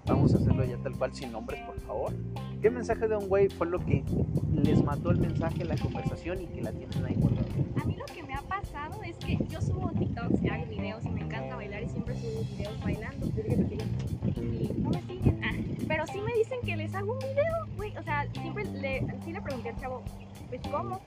vamos 0.07 0.35
a 0.35 0.41
hacerlo 0.63 0.77
ya 0.77 0.83
tal 0.83 0.99
cual 0.99 1.15
sin 1.15 1.33
nombres, 1.33 1.61
por 1.63 1.81
favor, 1.81 2.13
qué 2.61 2.71
mensaje 2.71 3.09
de 3.09 3.17
un 3.17 3.29
güey 3.29 3.49
fue 3.49 3.67
lo 3.67 3.79
que 3.85 4.05
les 4.53 4.83
mató 4.83 5.11
el 5.11 5.19
mensaje, 5.19 5.65
la 5.65 5.77
conversación 5.77 6.41
y 6.43 6.47
que 6.47 6.63
la 6.63 6.73
tienen 6.73 7.05
ahí 7.05 7.15
guardada? 7.17 7.47
A 7.81 7.85
mí 7.85 7.97
lo 7.97 8.05
que 8.07 8.23
me 8.23 8.35
ha 8.35 8.43
pasado 8.43 9.03
es 9.03 9.17
que 9.17 9.39
yo 9.49 9.61
subo 9.61 9.91
TikToks 9.91 10.43
y 10.43 10.49
hago 10.49 10.67
videos 10.67 11.05
y 11.05 11.11
me 11.11 11.23
encanta 11.23 11.57
bailar 11.57 11.83
y 11.83 11.89
siempre 11.89 12.15
subo 12.17 12.43
videos 12.57 12.81
bailando. 12.83 13.27
Y 13.27 14.73
no 14.79 14.91
me 14.91 15.03
siguen. 15.03 15.41
Ah, 15.45 15.53
pero 15.89 16.07
sí 16.07 16.21
me 16.21 16.35
dicen 16.35 16.59
que 16.65 16.77
les 16.77 16.95
hago 16.95 17.13
un 17.13 17.19
video, 17.19 17.67
güey. 17.77 17.97
O 17.97 18.03
sea, 18.03 18.27
siempre 18.33 18.65
le, 18.65 19.07
sí 19.25 19.33
le 19.33 19.41
pregunté 19.41 19.71
al 19.71 19.81
chavo, 19.81 20.03
pues 20.49 20.61
¿cómo? 20.71 21.01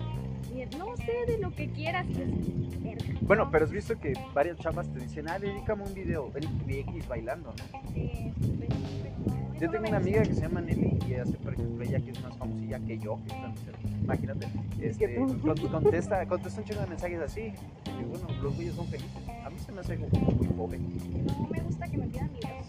Y 0.55 0.61
él, 0.61 0.69
no 0.77 0.95
sé, 0.97 1.25
de 1.27 1.37
lo 1.39 1.51
que 1.51 1.67
quieras. 1.69 2.05
Bueno, 3.21 3.45
no, 3.45 3.51
pero 3.51 3.65
has 3.65 3.71
visto 3.71 3.99
que 3.99 4.13
varias 4.33 4.57
chavas 4.59 4.87
te 4.93 4.99
dicen, 4.99 5.27
ah, 5.27 5.39
dedícame 5.39 5.83
un 5.83 5.93
video, 5.93 6.31
X 6.67 7.07
bailando, 7.07 7.51
¿no? 7.51 7.79
eh, 7.95 8.31
pues, 8.37 8.69
no, 8.69 9.14
Yo 9.59 9.67
no 9.67 9.71
tengo 9.71 9.87
una 9.87 9.97
amiga 9.97 10.21
que 10.23 10.33
se 10.33 10.41
llama 10.41 10.61
Nelly 10.61 10.99
y 11.07 11.13
hace, 11.15 11.33
por 11.33 11.53
ejemplo, 11.53 11.83
ella 11.85 11.99
que 11.99 12.11
es 12.11 12.21
más 12.23 12.35
famosilla 12.37 12.79
que 12.79 12.97
yo, 12.99 13.17
que 13.25 13.33
imagínate, 14.03 14.47
este, 14.81 15.15
con- 15.15 15.39
contesta, 15.69 16.25
contesta 16.27 16.59
un 16.61 16.67
chingo 16.67 16.81
de 16.81 16.87
mensajes 16.87 17.19
así, 17.21 17.41
y 17.41 18.03
bueno, 18.03 18.27
los 18.43 18.55
güeyes 18.55 18.75
son 18.75 18.85
felices. 18.87 19.11
A 19.45 19.49
mí 19.49 19.55
se 19.65 19.71
me 19.71 19.79
hace 19.79 19.97
como 19.97 20.31
muy 20.31 20.47
pobre. 20.47 20.77
No 20.79 21.47
me 21.49 21.59
gusta 21.61 21.87
que 21.87 21.97
me 21.97 22.07
pidan 22.07 22.29
videos. 22.33 22.67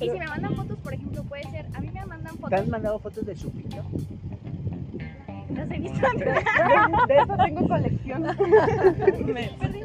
Y 0.00 0.10
si 0.10 0.18
me 0.18 0.26
mandan 0.26 0.54
fotos, 0.56 0.78
por 0.80 0.92
ejemplo, 0.94 1.22
puede 1.24 1.44
ser, 1.44 1.66
a 1.72 1.80
mí 1.80 1.90
me 1.92 2.04
mandan 2.04 2.34
¿Te 2.34 2.40
fotos. 2.40 2.60
han 2.60 2.70
mandado 2.70 2.98
fotos 2.98 3.24
de 3.24 3.36
su 3.36 3.50
pito? 3.52 3.76
Las 5.54 5.70
he 5.70 5.78
visto. 5.78 6.06
De, 6.18 6.24
de 7.14 7.20
eso 7.22 7.36
tengo 7.44 7.68
colección. 7.68 8.24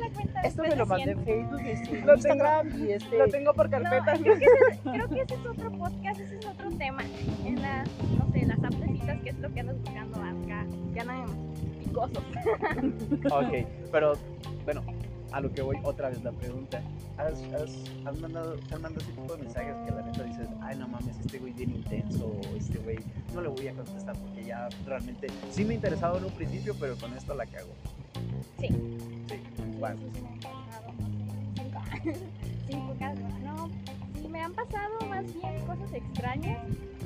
Esto 0.44 0.62
me 0.64 0.70
después 0.70 0.78
lo 0.78 0.86
mandé 0.86 1.12
en 1.12 1.24
100. 1.24 1.26
Facebook, 1.26 1.62
este, 1.66 2.02
Lo 2.02 2.16
Instagram 2.16 2.84
y 2.86 2.92
este... 2.92 3.18
Lo 3.18 3.28
tengo 3.28 3.54
por 3.54 3.70
No, 3.70 3.72
carpetas. 3.72 4.20
creo 4.20 4.38
que, 4.38 4.46
ese, 4.46 4.80
creo 4.92 5.10
que 5.10 5.22
ese 5.22 5.34
es 5.36 5.46
otro 5.46 5.72
podcast, 5.72 6.20
ese 6.20 6.38
es 6.38 6.46
otro 6.46 6.72
tema. 6.72 7.04
En 7.46 7.62
las, 7.62 7.88
no 8.18 8.32
sé, 8.32 8.46
las 8.46 8.64
aptecitas, 8.64 9.22
que 9.22 9.30
es 9.30 9.40
lo 9.40 9.54
que 9.54 9.60
andas 9.60 9.78
buscando 9.82 10.18
acá. 10.18 10.66
Ya 10.94 11.04
no 11.04 11.26
picosos. 11.80 12.24
Ok, 13.32 13.68
pero 13.92 14.14
bueno, 14.66 14.82
a 15.32 15.42
lo 15.42 15.52
que 15.52 15.62
voy 15.62 15.78
otra 15.84 16.10
vez 16.10 16.24
la 16.24 16.32
pregunta. 16.32 16.82
¿Has, 17.18 17.34
has, 17.54 17.72
has 18.06 18.20
mandado, 18.20 18.56
¿Te 18.56 18.76
han 18.76 18.82
mandado 18.82 19.06
ese 19.06 19.12
tipo 19.14 19.34
de 19.36 19.44
mensajes 19.44 19.76
que 19.86 19.92
la 19.92 20.02
neta 20.02 20.24
dices, 20.24 20.48
ay 20.62 20.78
no 20.78 20.88
mames, 20.88 21.20
este 21.20 21.38
güey 21.38 21.54
bien 21.54 21.70
intenso, 21.72 22.26
o 22.26 22.56
este 22.58 22.80
güey 22.80 22.98
no 23.36 23.42
le 23.42 23.50
voy 23.50 23.68
a 23.68 23.74
contestar 23.74 24.16
porque 24.16 24.44
ya 24.44 24.70
realmente 24.88 25.28
sí 25.52 25.64
me 25.64 25.76
interesaba 25.76 26.18
en 26.18 26.26
un 26.26 26.32
principio, 26.32 26.76
pero 26.80 26.96
con 26.96 27.14
esto 27.16 27.36
la 27.36 27.46
cago? 27.46 27.70
Sí. 28.60 28.68
Sí, 29.28 29.40
bueno. 29.82 30.00
Sí, 30.00 30.12
sí 30.14 30.22
me 30.22 30.30
han 30.30 30.40
pasado, 30.40 30.94
no 31.00 31.08
sé, 31.10 31.26
cinco. 31.58 31.80
Sí, 32.68 32.76
pocas, 32.88 33.18
no. 33.44 33.70
Sí, 34.16 34.28
me 34.30 34.40
han 34.42 34.54
pasado 34.54 35.06
más 35.10 35.34
bien 35.34 35.66
cosas 35.66 35.92
extrañas, 35.94 36.60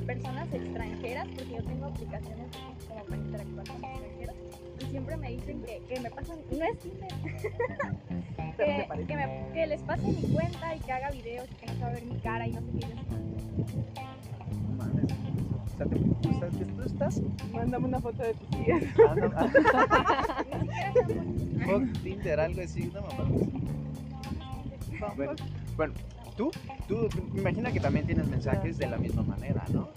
personas 0.06 0.52
extranjeras, 0.52 1.26
porque 1.34 1.54
yo 1.54 1.64
tengo 1.64 1.86
aplicaciones 1.86 2.48
como 2.86 3.04
para 3.04 3.16
interactuar 3.16 3.66
con 3.66 3.84
extranjeros. 3.84 4.36
Y 4.80 4.84
siempre 4.90 5.16
me 5.16 5.30
dicen 5.32 5.62
que, 5.62 5.82
que 5.88 6.00
me 6.00 6.10
pasan, 6.10 6.38
no 6.50 6.64
es 6.64 6.78
te 8.56 8.64
que, 8.64 9.06
que, 9.06 9.16
me- 9.16 9.50
que 9.54 9.66
les 9.66 9.80
pase 9.82 10.06
mi 10.06 10.22
cuenta 10.32 10.74
y 10.76 10.80
que 10.80 10.92
haga 10.92 11.10
videos 11.10 11.48
y 11.50 11.54
que 11.56 11.66
no 11.66 11.72
se 11.74 11.80
va 11.80 11.86
a 11.88 11.92
ver 11.92 12.04
mi 12.04 12.18
cara 12.20 12.46
y 12.46 12.52
no 12.52 12.60
sé 12.60 12.66
qué. 12.78 12.86
Te- 15.84 16.58
que 16.58 16.64
tú 16.64 16.82
estás. 16.82 17.20
Mándame 17.52 17.86
una 17.86 18.00
foto 18.00 18.22
de 18.22 18.34
tus 18.34 18.48
tías. 18.50 18.82
Ah, 19.08 19.14
no, 19.16 19.26
ah, 21.66 21.92
Tinder, 22.02 22.40
algo 22.40 22.62
así, 22.62 22.88
una 22.88 23.00
mamada. 23.02 23.28
Bueno, 25.16 25.32
bueno, 25.76 25.94
tú, 26.36 26.50
tú, 26.88 27.08
me 27.32 27.40
imagino 27.40 27.72
que 27.72 27.80
también 27.80 28.06
tienes 28.06 28.26
mensajes 28.28 28.78
de 28.78 28.86
la 28.86 28.96
misma 28.96 29.22
manera, 29.22 29.62
¿no? 29.72 29.88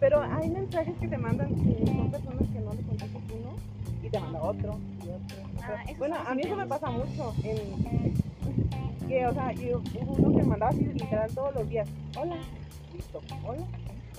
Pero 0.00 0.20
hay 0.22 0.50
mensajes 0.50 0.96
que 0.98 1.08
te 1.08 1.18
mandan 1.18 1.54
que 1.54 1.86
son 1.86 2.10
personas 2.10 2.48
que 2.52 2.60
no 2.60 2.72
le 2.74 2.82
contestas 2.82 3.22
uno 3.32 3.56
y 4.02 4.08
te 4.10 4.20
manda 4.20 4.40
otro 4.42 4.78
y 5.04 5.08
otro. 5.08 5.36
Ah, 5.62 5.84
bueno, 5.98 6.16
a 6.16 6.34
mí 6.34 6.42
eso 6.42 6.56
me 6.56 6.66
pasa 6.66 6.90
mucho. 6.90 7.34
En, 7.44 8.08
que, 9.08 9.26
o 9.26 9.32
sea, 9.32 9.52
yo, 9.52 9.82
hubo 10.02 10.12
uno 10.14 10.30
que 10.36 10.42
me 10.42 10.48
mandaba 10.48 10.70
así 10.70 10.84
literal 10.84 11.30
todos 11.34 11.54
los 11.54 11.68
días. 11.68 11.88
Hola, 12.16 12.36
listo, 12.92 13.20
hola. 13.44 13.62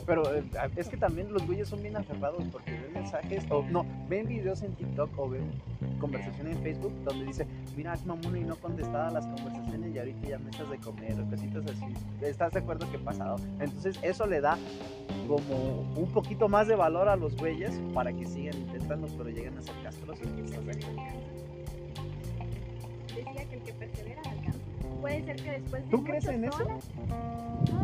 Pero 0.10 0.36
eh, 0.36 0.44
es 0.76 0.90
que 0.90 0.98
también 0.98 1.32
los 1.32 1.46
güeyes 1.46 1.68
son 1.68 1.84
bien 1.84 1.96
aferrados 1.96 2.44
porque 2.52 2.72
ven 2.72 2.94
mensajes, 2.94 3.46
o 3.52 3.62
no, 3.62 3.86
ven 4.10 4.28
videos 4.28 4.64
en 4.64 4.74
TikTok 4.74 5.12
o 5.20 5.30
ven 5.30 5.52
conversaciones 6.00 6.58
en 6.58 6.64
Facebook 6.64 6.94
donde 7.06 7.26
dice, 7.26 7.46
mira, 7.78 7.94
es 7.94 8.04
mamono 8.08 8.36
y 8.36 8.44
no 8.44 8.56
contestaba 8.56 9.12
las 9.12 9.28
conversaciones 9.28 9.94
y 9.94 10.00
ahorita 10.00 10.28
ya 10.30 10.40
me 10.40 10.50
estás 10.50 10.68
de 10.68 10.80
comer 10.80 11.14
o 11.22 11.30
cositas 11.30 11.64
así. 11.64 11.94
¿Estás 12.22 12.54
de 12.54 12.60
acuerdo 12.60 12.90
que 12.90 12.98
he 12.98 13.00
pasado? 13.00 13.36
Entonces 13.60 14.00
eso 14.02 14.26
le 14.26 14.42
da 14.42 14.58
como 15.28 15.82
un 15.96 16.12
poquito 16.12 16.50
más 16.50 16.68
de 16.68 16.76
valor 16.76 17.08
a 17.08 17.16
los 17.16 17.38
güeyes 17.38 17.80
para 17.94 18.12
que 18.12 18.26
sigan 18.26 18.58
intentando, 18.58 19.08
pero 19.16 19.30
llegan 19.30 19.60
a 19.60 19.62
ser 19.62 19.76
castrosos. 19.84 20.26
Decía 23.16 23.46
que 23.48 23.56
el 23.56 23.62
que 23.62 23.74
persevera 23.74 24.22
alcanza. 24.26 24.59
Puede 25.02 25.24
ser 25.24 25.36
que 25.38 25.52
después 25.52 25.84
de 25.86 25.90
¿Tú 25.92 26.04
crees 26.04 26.26
en 26.28 26.44
eso? 26.46 26.58
horas- 26.58 26.90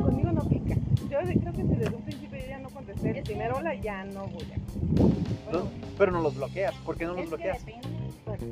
Conmigo 0.02 0.32
no 0.32 0.42
pica. 0.50 0.76
Yo 1.10 1.20
creo 1.20 1.54
que 1.54 1.62
si 1.62 1.76
desde 1.76 1.96
un 1.96 2.02
principio 2.04 2.40
yo 2.40 2.46
ya 2.48 2.60
no 2.60 2.70
contesté 2.70 3.18
el 3.18 3.24
primer 3.24 3.52
hola, 3.54 3.74
ya 3.76 4.04
no 4.06 4.28
voy 4.28 4.44
a. 4.44 5.50
Bueno, 5.52 5.70
pero 5.98 6.12
no 6.12 6.22
los 6.22 6.36
bloqueas. 6.36 6.74
¿Por 6.86 6.98
qué 6.98 7.06
no 7.06 7.14
los 7.14 7.30
bloqueas? 7.30 7.66
depende. 7.66 7.88
para 8.26 8.38
que. 8.38 8.48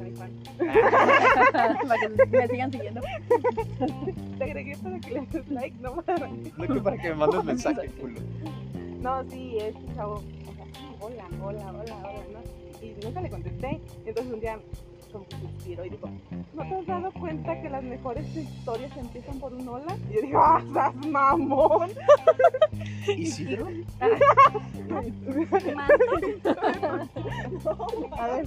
Para 1.87 2.09
me 2.29 2.47
sigan 2.47 2.71
siguiendo. 2.71 3.01
Te 4.37 4.43
agregué 4.43 4.77
para 4.77 4.99
que 4.99 5.11
le 5.11 5.21
des 5.21 5.47
like, 5.49 5.77
no 5.79 5.95
para. 6.01 6.27
No 6.29 6.67
que 6.73 6.81
para 6.81 6.97
que 6.97 7.09
me 7.09 7.15
mandes 7.15 7.43
mensaje, 7.43 7.87
culo. 7.99 8.19
No, 9.01 9.23
sí, 9.29 9.57
es 9.59 9.75
chavo. 9.95 10.15
o 10.15 10.21
sea, 10.55 10.65
hola, 11.01 11.25
hola, 11.43 11.71
hola, 11.71 11.95
hola, 11.97 12.23
¿no? 12.33 12.85
Y 12.87 12.95
nunca 13.03 13.21
le 13.21 13.29
contesté. 13.29 13.81
Entonces 14.05 14.33
un 14.33 14.39
día 14.39 14.59
como 15.13 15.25
que 15.27 15.35
se 15.37 15.43
inspiró 15.43 15.85
y 15.85 15.89
dijo, 15.91 16.09
¿no 16.55 16.63
te 16.67 16.75
has 16.75 16.85
dado 16.87 17.11
cuenta 17.13 17.61
que 17.61 17.69
las 17.69 17.83
mejores 17.83 18.35
historias 18.35 18.95
empiezan 18.97 19.39
por 19.39 19.53
un 19.53 19.67
hola? 19.67 19.95
Y 20.09 20.15
yo 20.15 20.21
digo, 20.21 20.39
¡ah, 20.43 20.61
estás 20.65 20.95
mamón! 21.07 21.89
¿Isidro? 23.17 23.67
A 28.19 28.27
ver. 28.27 28.45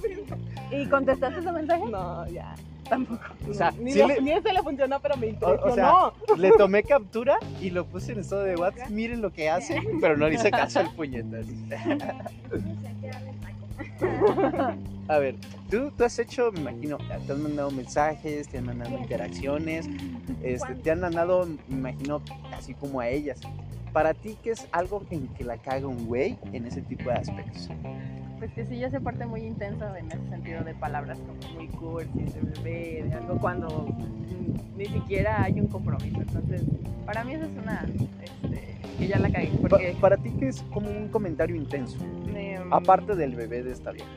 ¿Y 0.71 0.85
contestaste 0.87 1.39
ese 1.39 1.51
mensaje? 1.51 1.85
No, 1.89 2.27
ya. 2.27 2.55
Tampoco. 2.89 3.21
O 3.49 3.53
sea, 3.53 3.71
ni, 3.71 3.91
sí 3.91 3.99
lo- 3.99 4.07
le- 4.07 4.21
ni 4.21 4.31
ese 4.31 4.53
le 4.53 4.61
funcionó, 4.63 4.99
pero 5.01 5.17
me 5.17 5.27
O- 5.27 5.29
impresionó. 5.29 5.67
o 5.67 5.73
sea, 5.73 6.11
Le 6.37 6.51
tomé 6.51 6.83
captura 6.83 7.37
y 7.61 7.69
lo 7.69 7.85
puse 7.85 8.13
en 8.13 8.19
estado 8.19 8.43
de 8.43 8.55
WhatsApp. 8.55 8.89
Miren 8.89 9.21
lo 9.21 9.33
que 9.33 9.49
hace, 9.49 9.81
pero 9.99 10.15
no 10.15 10.29
le 10.29 10.35
hice 10.35 10.51
caso 10.51 10.79
al 10.79 10.93
puñetas. 10.95 11.45
A 15.07 15.19
ver, 15.19 15.35
¿tú, 15.69 15.91
tú 15.95 16.03
has 16.03 16.19
hecho, 16.19 16.51
me 16.51 16.59
imagino, 16.61 16.97
te 17.25 17.31
han 17.31 17.41
mandado 17.41 17.71
mensajes, 17.71 18.47
te 18.49 18.57
han 18.57 18.65
mandado 18.65 18.97
interacciones, 18.97 19.89
este, 20.43 20.75
te 20.75 20.91
han 20.91 20.99
mandado, 20.99 21.45
me 21.67 21.77
imagino, 21.77 22.21
así 22.53 22.73
como 22.73 22.99
a 22.99 23.07
ellas. 23.07 23.39
Para 23.93 24.13
ti, 24.13 24.37
¿qué 24.43 24.51
es 24.51 24.67
algo 24.71 25.05
en 25.09 25.27
que 25.29 25.43
la 25.43 25.57
caga 25.57 25.87
un 25.87 26.05
güey 26.07 26.37
en 26.51 26.65
ese 26.65 26.81
tipo 26.81 27.09
de 27.09 27.15
aspectos? 27.15 27.69
Pues 28.37 28.51
que 28.51 28.65
sí, 28.65 28.77
yo 28.79 28.89
soy 28.89 28.99
parte 28.99 29.25
muy 29.25 29.45
intensa 29.45 29.97
en 29.97 30.11
ese 30.11 30.29
sentido 30.29 30.63
de 30.63 30.75
palabras 30.75 31.17
como 31.19 31.39
muy 31.55 31.67
cursis, 31.69 32.33
de 32.35 32.41
bebé, 32.41 33.03
de 33.09 33.13
algo 33.15 33.39
cuando 33.39 33.87
ni 34.75 34.85
siquiera 34.87 35.43
hay 35.43 35.59
un 35.59 35.69
compromiso. 35.69 36.21
Entonces, 36.21 36.61
para 37.05 37.23
mí 37.23 37.33
eso 37.33 37.45
es 37.45 37.57
una, 37.57 37.85
este, 38.21 38.77
que 38.99 39.07
ya 39.07 39.17
la 39.17 39.31
cagué. 39.31 39.47
Pa- 39.47 39.69
Porque, 39.69 39.95
para 39.99 40.17
ti, 40.17 40.31
¿qué 40.37 40.49
es 40.49 40.61
como 40.71 40.91
un 40.91 41.07
comentario 41.07 41.55
intenso? 41.55 41.97
em, 42.35 42.71
Aparte 42.71 43.15
del 43.15 43.35
bebé 43.35 43.63
de 43.63 43.71
esta 43.71 43.91
vieja. 43.91 44.09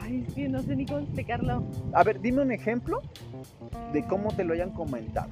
Ay, 0.00 0.24
es 0.28 0.34
que 0.34 0.48
no 0.48 0.62
sé 0.62 0.76
ni 0.76 0.86
cómo 0.86 1.00
explicarlo. 1.00 1.62
A 1.92 2.02
ver, 2.04 2.20
dime 2.20 2.42
un 2.42 2.52
ejemplo 2.52 3.02
de 3.92 4.04
cómo 4.06 4.30
te 4.32 4.44
lo 4.44 4.54
hayan 4.54 4.70
comentado. 4.70 5.28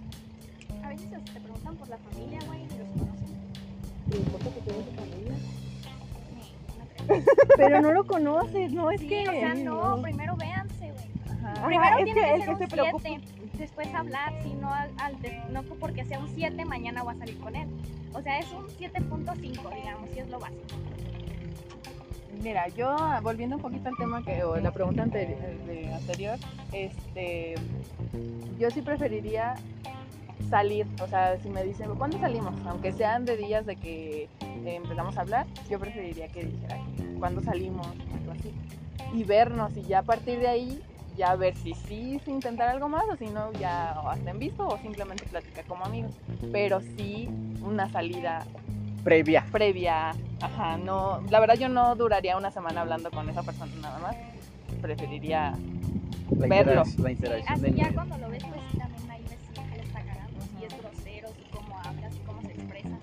A 0.83 0.89
veces 0.89 1.09
te 1.11 1.41
preguntan 1.41 1.77
por 1.77 1.89
la 1.89 1.99
familia, 1.99 2.39
güey, 2.47 2.61
y 2.65 2.79
los 2.79 2.89
conocen. 2.91 3.37
¿Te 4.11 4.17
importa 4.19 4.51
que 4.51 4.61
tengas 4.61 4.85
tu 4.87 4.93
familia? 4.93 5.33
Pero 7.57 7.81
no 7.83 7.93
lo 7.93 8.07
conoces, 8.07 8.73
no 8.73 8.91
es 8.91 9.01
Sí, 9.01 9.09
que... 9.09 9.29
o 9.29 9.33
sea, 9.33 9.55
no, 9.55 10.03
primero 10.03 10.37
véanse, 10.37 10.93
güey. 10.93 11.07
Ajá. 11.31 11.67
Primero 11.67 11.99
es 11.99 12.05
tiene 12.05 12.15
que 12.15 12.27
que, 12.27 12.37
ser 12.37 12.45
que 12.45 12.51
un 12.51 12.59
se 12.59 12.67
preocupa- 12.69 13.03
7, 13.09 13.23
después 13.59 13.95
hablar, 13.95 14.33
si 14.43 14.53
no, 14.55 14.73
al, 14.73 14.91
al 14.99 15.21
de- 15.23 15.41
no 15.53 15.63
porque 15.63 16.05
sea 16.05 16.19
un 16.19 16.29
7, 16.35 16.65
mañana 16.65 17.03
voy 17.03 17.15
a 17.15 17.19
salir 17.19 17.39
con 17.39 17.55
él. 17.57 17.69
O 18.13 18.23
sea, 18.23 18.39
es 18.39 18.51
un 18.53 18.67
7.5, 18.67 19.75
digamos, 19.75 20.11
si 20.13 20.19
es 20.21 20.29
lo 20.29 20.39
básico. 20.41 20.63
Mira, 22.43 22.69
yo 22.69 22.97
volviendo 23.23 23.57
un 23.57 23.63
poquito 23.63 23.89
al 23.89 23.97
tema 23.97 24.23
que 24.23 24.45
o 24.45 24.57
la 24.57 24.71
pregunta 24.71 25.03
anterior, 25.03 26.39
este, 26.73 27.55
yo 28.59 28.71
sí 28.71 28.83
preferiría 28.83 29.55
salir, 30.49 30.87
o 31.03 31.07
sea, 31.09 31.39
si 31.39 31.49
me 31.49 31.65
dicen, 31.65 31.95
¿cuándo 31.97 32.19
salimos? 32.19 32.55
Aunque 32.67 32.93
sean 32.93 33.25
de 33.25 33.37
días 33.37 33.67
de 33.67 33.77
que 33.77 34.25
eh, 34.25 34.29
empezamos 34.65 35.17
a 35.17 35.23
hablar, 35.23 35.47
yo 35.69 35.79
preferiría 35.79 36.29
que 36.29 36.45
dijera, 36.45 36.79
¿cuándo 37.19 37.43
salimos? 37.43 37.87
Algo 37.87 38.33
así. 38.33 38.53
Y 39.13 39.25
vernos 39.25 39.77
y 39.77 39.83
ya 39.83 40.01
a 40.01 40.03
partir 40.03 40.39
de 40.39 40.49
ahí, 40.49 40.81
ya 41.17 41.35
ver 41.35 41.57
si 41.57 41.75
sí 41.75 42.17
es 42.17 42.29
intentar 42.29 42.69
algo 42.69 42.89
más 42.89 43.05
o 43.11 43.17
si 43.17 43.27
no, 43.27 43.53
ya 43.55 43.99
o 44.05 44.09
hasta 44.09 44.31
en 44.31 44.39
visto 44.39 44.67
o 44.67 44.79
simplemente 44.79 45.25
platicar 45.25 45.65
como 45.65 45.85
amigos. 45.85 46.13
Pero 46.53 46.81
sí 46.81 47.29
una 47.63 47.91
salida 47.91 48.47
Previa. 49.07 49.45
previa, 49.53 50.11
ajá, 50.43 50.77
no, 50.79 51.21
la 51.31 51.39
verdad 51.39 51.55
yo 51.55 51.69
no 51.69 51.95
duraría 51.95 52.37
una 52.37 52.51
semana 52.51 52.81
hablando 52.81 53.09
con 53.13 53.29
esa 53.31 53.45
persona 53.45 53.71
nada 53.81 54.01
más, 54.01 54.17
preferiría, 54.83 55.55
La, 56.37 56.47
Verlo. 56.49 56.83
la 56.99 57.13
interacción 57.13 57.53
Así 57.53 57.63
del 57.63 57.75
ya 57.77 57.93
cuando 57.95 58.19
lo 58.19 58.29
ves, 58.31 58.43
pues 58.43 58.61
sí, 58.73 58.79
también 58.79 59.09
ahí 59.13 59.23
ves 59.31 59.39
si 59.49 59.77
le 59.77 59.83
está 59.85 60.01
cagando, 60.01 60.41
si 60.59 60.65
es 60.65 60.79
grosero, 60.83 61.29
si 61.29 61.57
cómo 61.57 61.79
hablas, 61.85 62.13
si 62.15 62.19
cómo 62.27 62.41
se 62.43 62.49
expresa. 62.53 62.99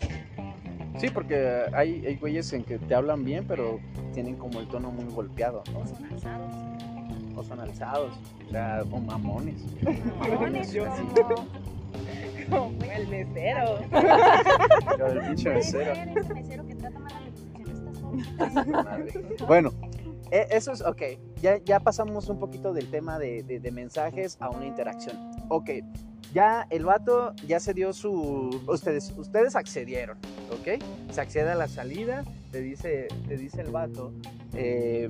Sí, 1.00 1.10
porque 1.10 1.64
hay, 1.74 2.06
hay 2.06 2.16
güeyes 2.18 2.52
en 2.52 2.66
que 2.66 2.80
te 2.80 2.96
hablan 2.96 3.24
bien, 3.24 3.46
pero 3.48 3.80
tienen 4.14 4.36
como 4.36 4.60
el 4.60 4.68
tono 4.68 4.92
muy 4.92 5.06
golpeado, 5.06 5.64
O 5.74 5.88
son 5.88 6.04
alzados. 6.04 6.54
¿no? 6.54 7.40
O 7.40 7.44
son 7.46 7.60
alzados, 7.62 8.12
o 8.46 8.52
sea, 8.52 8.84
o 8.92 9.00
mamones. 9.00 9.64
Mamones, 10.20 10.76
como- 11.16 11.63
Como 12.50 12.72
el 12.92 13.08
mesero. 13.08 13.80
Pero 13.90 15.08
el 15.08 15.22
pinche 15.28 15.50
mesero. 15.50 15.96
ser 15.96 16.18
ese 16.18 16.34
mesero 16.34 16.66
que 16.68 16.76
trata 16.76 17.00
mal 17.00 17.14
a. 17.14 17.24
Bueno, 19.48 19.72
e- 20.32 20.48
eso 20.52 20.72
es, 20.72 20.82
ok, 20.82 21.02
ya, 21.42 21.58
ya 21.58 21.80
pasamos 21.80 22.30
un 22.30 22.40
poquito 22.40 22.74
del 22.74 22.90
tema 22.90 23.20
de, 23.20 23.44
de- 23.44 23.60
de 23.60 23.72
mensajes 23.72 24.38
a 24.40 24.50
una 24.50 24.66
interacción. 24.66 25.18
Ok, 25.50 25.70
ya 26.34 26.66
el 26.70 26.86
vato 26.86 27.34
ya 27.48 27.60
se 27.60 27.74
dio 27.74 27.94
su... 27.94 28.62
Ustedes, 28.68 29.14
ustedes 29.18 29.56
accedieron, 29.56 30.18
¿ok? 30.52 30.82
Se 31.12 31.22
accede 31.22 31.52
a 31.52 31.56
la 31.56 31.68
salida, 31.68 32.24
te 32.52 32.62
dice, 32.62 33.08
te 33.28 33.38
dice 33.38 33.62
el 33.62 33.72
vato, 33.72 34.12
eh, 34.56 35.10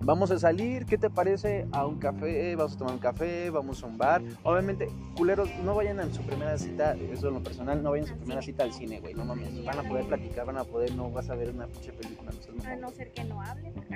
vamos 0.00 0.30
a 0.30 0.38
salir, 0.38 0.86
¿qué 0.86 0.98
te 0.98 1.10
parece? 1.10 1.66
A 1.72 1.86
un 1.86 1.98
café, 1.98 2.56
vamos 2.56 2.74
a 2.74 2.78
tomar 2.78 2.94
un 2.94 3.00
café, 3.00 3.50
vamos 3.50 3.82
a 3.82 3.86
un 3.86 3.98
bar. 3.98 4.22
Obviamente, 4.42 4.88
culeros, 5.16 5.48
no 5.64 5.74
vayan 5.74 6.00
a 6.00 6.10
su 6.10 6.22
primera 6.22 6.56
cita, 6.58 6.94
eso 6.94 7.28
en 7.28 7.34
lo 7.34 7.42
personal, 7.42 7.82
no 7.82 7.90
vayan 7.90 8.06
a 8.06 8.08
su 8.08 8.16
primera 8.16 8.42
cita 8.42 8.64
al 8.64 8.72
cine, 8.72 9.00
güey, 9.00 9.14
no 9.14 9.24
mames. 9.24 9.64
Van 9.64 9.78
a 9.78 9.82
poder 9.82 10.06
platicar, 10.06 10.46
van 10.46 10.58
a 10.58 10.64
poder, 10.64 10.94
no 10.94 11.10
vas 11.10 11.28
a 11.30 11.34
ver 11.34 11.50
una 11.50 11.66
pinche 11.66 11.92
película, 11.92 12.30
no 12.32 12.64
A 12.64 12.76
no 12.76 12.90
ser 12.90 13.12
que 13.12 13.24
no 13.24 13.40
hablen. 13.40 13.74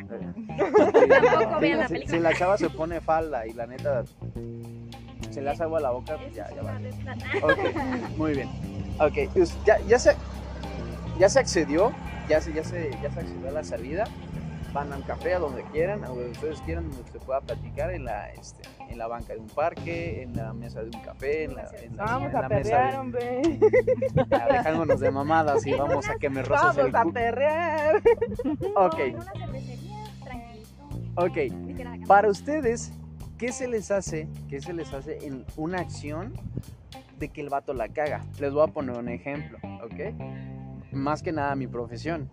Tampoco 0.57 1.61
vean 1.61 1.79
la 1.79 1.89
si, 1.89 1.95
película. 1.95 2.17
si 2.17 2.23
la 2.23 2.35
chava 2.35 2.59
se 2.59 2.71
pone 2.71 3.01
falda 3.01 3.47
y 3.47 3.53
la 3.53 3.67
neta 3.67 4.05
se 5.31 5.43
le 5.43 5.51
hace 5.51 5.63
agua 5.65 5.79
a 5.79 5.83
la 5.83 5.91
boca, 5.91 6.17
pues 6.17 6.35
ya, 6.35 6.49
ya 6.55 6.63
va. 6.63 6.79
Ok, 7.43 8.17
muy 8.17 8.33
bien. 8.35 8.49
Ok, 9.01 9.33
pues 9.35 9.57
ya, 9.65 9.81
ya 9.89 9.99
se 9.99 10.15
ya 11.19 11.29
se 11.29 11.39
accedió, 11.39 11.93
ya 12.29 12.41
se, 12.41 12.53
ya 12.53 12.65
se, 12.65 12.91
ya 13.03 13.11
se 13.11 13.21
accedió 13.21 13.49
a 13.49 13.53
la 13.53 13.65
salida. 13.65 14.05
Van 14.75 14.93
al 14.93 15.05
café, 15.07 15.35
a 15.35 15.39
donde 15.39 15.63
quieran, 15.73 16.05
a 16.05 16.09
donde 16.09 16.31
ustedes 16.31 16.61
quieran, 16.63 16.91
donde 16.91 17.11
se 17.11 17.19
pueda 17.21 17.41
platicar, 17.41 17.93
en 17.93 18.05
la, 18.05 18.29
este, 18.33 18.63
en 18.91 18.99
la 18.99 19.07
banca 19.07 19.33
de 19.33 19.39
un 19.39 19.47
parque, 19.49 20.21
en 20.23 20.35
la 20.37 20.53
mesa 20.53 20.81
de 20.83 20.87
un 20.87 21.01
café, 21.03 21.45
en 21.45 21.55
la, 21.55 21.71
en 21.81 21.97
la- 21.97 22.05
Vamos 22.05 22.31
en 22.31 22.37
a 22.37 22.41
la 22.43 22.49
mesa 22.49 22.63
perrear, 22.71 22.93
de... 22.93 22.99
hombre. 22.99 23.43
Ya, 24.31 24.47
dejándonos 24.49 25.01
de 25.01 25.11
mamadas 25.13 25.65
y 25.67 25.73
vamos 25.73 26.09
a 26.11 26.17
que 26.17 26.29
me 26.29 26.43
roces 26.43 26.77
el 26.77 26.91
Vamos 26.91 26.95
a 27.01 27.03
cu- 27.05 27.13
perrear. 27.13 28.03
Ok, 28.75 28.99
ok. 31.17 31.35
de. 31.35 32.05
Para 32.07 32.29
ustedes, 32.29 32.93
¿qué 33.39 33.53
se 33.53 33.69
les 33.69 33.91
hace? 33.91 34.29
¿Qué 34.49 34.61
se 34.61 34.73
les 34.73 34.93
hace 34.93 35.25
en 35.27 35.45
una 35.57 35.79
acción 35.81 36.33
de 37.19 37.29
que 37.29 37.41
el 37.41 37.49
vato 37.49 37.73
la 37.75 37.89
caga? 37.89 38.25
Les 38.41 38.53
voy 38.53 38.65
a 38.69 38.73
poner 38.73 38.97
un 38.99 39.09
ejemplo, 39.09 39.59
¿ok? 39.85 40.93
Más 40.93 41.23
que 41.23 41.33
nada 41.33 41.55
mi 41.55 41.67
profesión. 41.69 42.29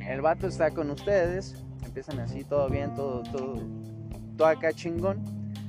El 0.00 0.20
vato 0.20 0.46
está 0.46 0.70
con 0.72 0.90
ustedes, 0.90 1.64
empiezan 1.94 2.18
así, 2.18 2.42
todo 2.42 2.68
bien, 2.68 2.92
todo, 2.96 3.22
todo, 3.22 3.54
todo 4.36 4.48
acá 4.48 4.72
chingón. 4.72 5.22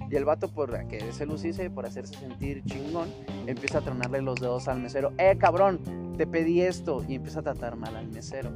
Y 0.09 0.15
el 0.15 0.25
vato, 0.25 0.47
por 0.47 0.87
que 0.87 0.99
se 1.11 1.27
lucice, 1.27 1.69
por 1.69 1.85
hacerse 1.85 2.15
sentir 2.15 2.63
chingón, 2.63 3.09
empieza 3.45 3.77
a 3.77 3.81
tronarle 3.81 4.23
los 4.23 4.39
dedos 4.39 4.67
al 4.67 4.79
mesero. 4.79 5.13
¡Eh, 5.19 5.37
cabrón! 5.37 5.79
Te 6.17 6.25
pedí 6.25 6.61
esto. 6.61 7.03
Y 7.07 7.15
empieza 7.15 7.41
a 7.41 7.43
tratar 7.43 7.75
mal 7.75 7.95
al 7.95 8.07
mesero. 8.07 8.49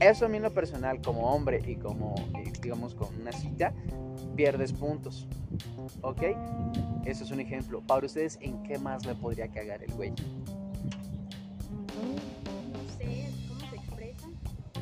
Eso 0.00 0.26
a 0.26 0.28
mí 0.28 0.38
en 0.38 0.42
lo 0.42 0.52
personal, 0.52 1.00
como 1.02 1.32
hombre 1.32 1.62
y 1.64 1.76
como, 1.76 2.16
digamos, 2.60 2.96
con 2.96 3.08
una 3.20 3.30
cita, 3.30 3.72
pierdes 4.34 4.72
puntos. 4.72 5.28
¿Ok? 6.02 6.22
Eso 7.04 7.22
es 7.22 7.30
un 7.30 7.38
ejemplo. 7.38 7.80
Para 7.80 8.06
ustedes, 8.06 8.38
¿en 8.40 8.60
qué 8.64 8.76
más 8.78 9.06
le 9.06 9.14
podría 9.14 9.46
cagar 9.46 9.84
el 9.84 9.92
güey? 9.92 10.12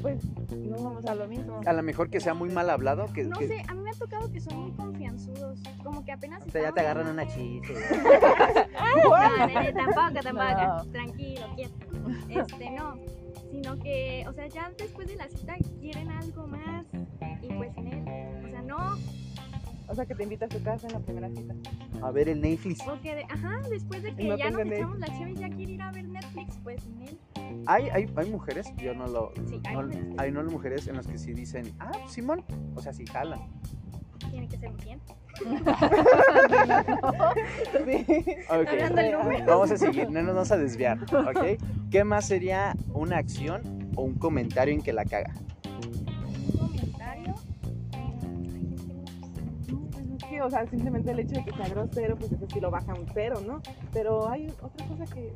Pues, 0.02 0.24
No 0.50 0.76
vamos 0.82 1.06
a 1.06 1.14
lo 1.14 1.26
mismo. 1.28 1.60
A 1.64 1.72
lo 1.72 1.82
mejor 1.82 2.10
que 2.10 2.20
sea 2.20 2.34
muy 2.34 2.50
mal 2.50 2.68
hablado, 2.70 3.06
que, 3.12 3.24
No 3.24 3.38
que- 3.38 3.46
sé, 3.48 3.62
a 3.68 3.74
mí 3.74 3.80
me 3.82 3.90
ha 3.90 3.94
tocado 3.94 4.30
que 4.32 4.40
son 4.40 4.58
muy 4.60 4.72
confianzudos. 4.72 5.60
Como 5.84 6.04
que 6.04 6.12
apenas. 6.12 6.44
o 6.46 6.50
sea, 6.50 6.62
ya 6.62 6.72
te 6.72 6.80
agarran 6.80 7.06
una 7.08 7.26
chiste. 7.28 7.72
No, 9.04 9.46
nene, 9.46 9.72
tampoco, 9.72 10.20
tampoco. 10.22 10.66
No. 10.84 10.84
Tranquilo, 10.92 11.46
quieto. 11.56 11.86
Este, 12.28 12.70
no. 12.70 12.96
Sino 13.50 13.78
que, 13.78 14.24
o 14.28 14.32
sea, 14.32 14.46
ya 14.46 14.70
después 14.76 15.08
de 15.08 15.16
la 15.16 15.28
cita 15.28 15.54
quieren 15.80 16.10
algo 16.10 16.46
más. 16.46 16.86
Y 17.42 17.48
pues 17.54 17.72
sin 17.74 17.86
él. 17.88 18.44
O 18.44 18.48
sea, 18.50 18.62
no. 18.62 18.98
o 19.88 19.94
sea, 19.94 20.06
que 20.06 20.14
te 20.14 20.22
invita 20.24 20.46
a 20.46 20.50
su 20.50 20.62
casa 20.62 20.86
en 20.86 20.94
la 20.94 21.00
primera 21.00 21.28
cita. 21.30 21.54
A 22.02 22.10
ver 22.10 22.28
el 22.28 22.40
Netflix. 22.40 22.82
Porque, 22.82 23.14
de- 23.14 23.24
ajá, 23.24 23.60
después 23.68 24.02
de 24.02 24.14
que 24.14 24.24
no 24.24 24.36
ya 24.36 24.50
nos 24.50 24.60
él. 24.62 24.72
echamos 24.72 24.98
la 24.98 25.06
chévere 25.06 25.30
y 25.32 25.36
ya 25.36 25.48
quiere 25.50 25.72
ir 25.72 25.82
a 25.82 25.92
ver 25.92 26.08
Netflix, 26.08 26.58
pues 26.62 26.82
sin 26.82 27.02
él. 27.02 27.18
Hay, 27.66 27.88
hay, 27.90 28.06
hay 28.16 28.30
mujeres, 28.30 28.72
yo 28.76 28.94
no 28.94 29.06
lo. 29.06 29.32
Sí, 29.48 29.60
hay 29.64 29.76
no- 29.76 29.82
mujeres. 29.82 30.14
hay 30.18 30.32
no 30.32 30.42
mujeres 30.44 30.88
en 30.88 30.96
las 30.96 31.06
que 31.06 31.18
sí 31.18 31.32
dicen, 31.32 31.72
ah, 31.78 31.92
Simón. 32.08 32.44
O 32.74 32.80
sea, 32.82 32.92
sí 32.92 33.04
jalan. 33.06 33.40
Tiene 34.30 34.48
que 34.48 34.56
ser 34.58 34.70
muy 34.70 34.84
bien. 34.84 35.00
Sí. 35.38 35.44
Ok. 38.52 38.68
Hablando 38.68 39.02
del 39.02 39.12
número. 39.12 39.46
Vamos 39.46 39.70
a 39.70 39.76
seguir, 39.76 40.10
no 40.10 40.22
nos 40.22 40.34
vamos 40.34 40.52
a 40.52 40.56
desviar, 40.56 40.98
¿ok? 41.02 41.58
¿Qué 41.90 42.04
más 42.04 42.26
sería 42.26 42.74
una 42.92 43.18
acción 43.18 43.90
o 43.96 44.02
un 44.02 44.14
comentario 44.14 44.74
en 44.74 44.82
que 44.82 44.92
la 44.92 45.04
caga? 45.04 45.32
Un 45.80 46.58
comentario. 46.58 47.34
No, 49.68 49.80
pues 49.90 50.06
es 50.06 50.24
que, 50.28 50.42
o 50.42 50.50
sea, 50.50 50.66
simplemente 50.66 51.10
el 51.10 51.18
hecho 51.20 51.34
de 51.36 51.44
que 51.44 51.52
sea 51.52 51.68
grosero, 51.68 52.16
pues 52.16 52.32
eso 52.32 52.46
sí 52.52 52.60
lo 52.60 52.70
baja 52.70 52.94
un 52.94 53.06
cero, 53.12 53.40
¿no? 53.46 53.60
Pero 53.92 54.28
hay 54.28 54.48
otra 54.60 54.86
cosa 54.86 55.04
que 55.06 55.32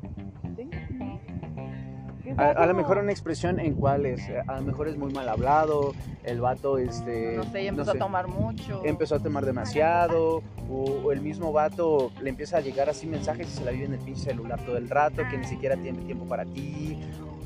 A, 2.37 2.49
a 2.49 2.65
lo 2.65 2.73
mejor 2.73 2.97
una 2.97 3.11
expresión 3.11 3.59
en 3.59 3.75
cual 3.75 4.05
es, 4.05 4.27
eh, 4.27 4.41
a 4.47 4.55
lo 4.57 4.61
mejor 4.63 4.87
es 4.87 4.97
muy 4.97 5.13
mal 5.13 5.29
hablado, 5.29 5.93
el 6.23 6.41
vato, 6.41 6.77
este... 6.77 7.37
No 7.37 7.43
sé, 7.43 7.63
ya 7.63 7.69
empezó 7.69 7.91
sé, 7.91 7.97
a 7.97 8.01
tomar 8.01 8.27
mucho. 8.27 8.81
empezó 8.83 9.15
a 9.15 9.19
tomar 9.19 9.45
demasiado, 9.45 10.41
o, 10.69 10.83
o 11.05 11.11
el 11.11 11.21
mismo 11.21 11.51
vato 11.51 12.11
le 12.21 12.29
empieza 12.29 12.57
a 12.57 12.61
llegar 12.61 12.89
así 12.89 13.05
mensajes 13.07 13.47
y 13.47 13.51
se 13.51 13.63
la 13.63 13.71
vive 13.71 13.85
en 13.85 13.93
el 13.93 13.99
pinche 13.99 14.21
celular 14.23 14.59
todo 14.65 14.77
el 14.77 14.89
rato, 14.89 15.23
que 15.29 15.37
ni 15.37 15.45
Ah. 15.45 15.49
siquiera 15.49 15.75
tiene 15.77 15.99
tiempo 16.01 16.25
para 16.25 16.45
ti, 16.45 16.99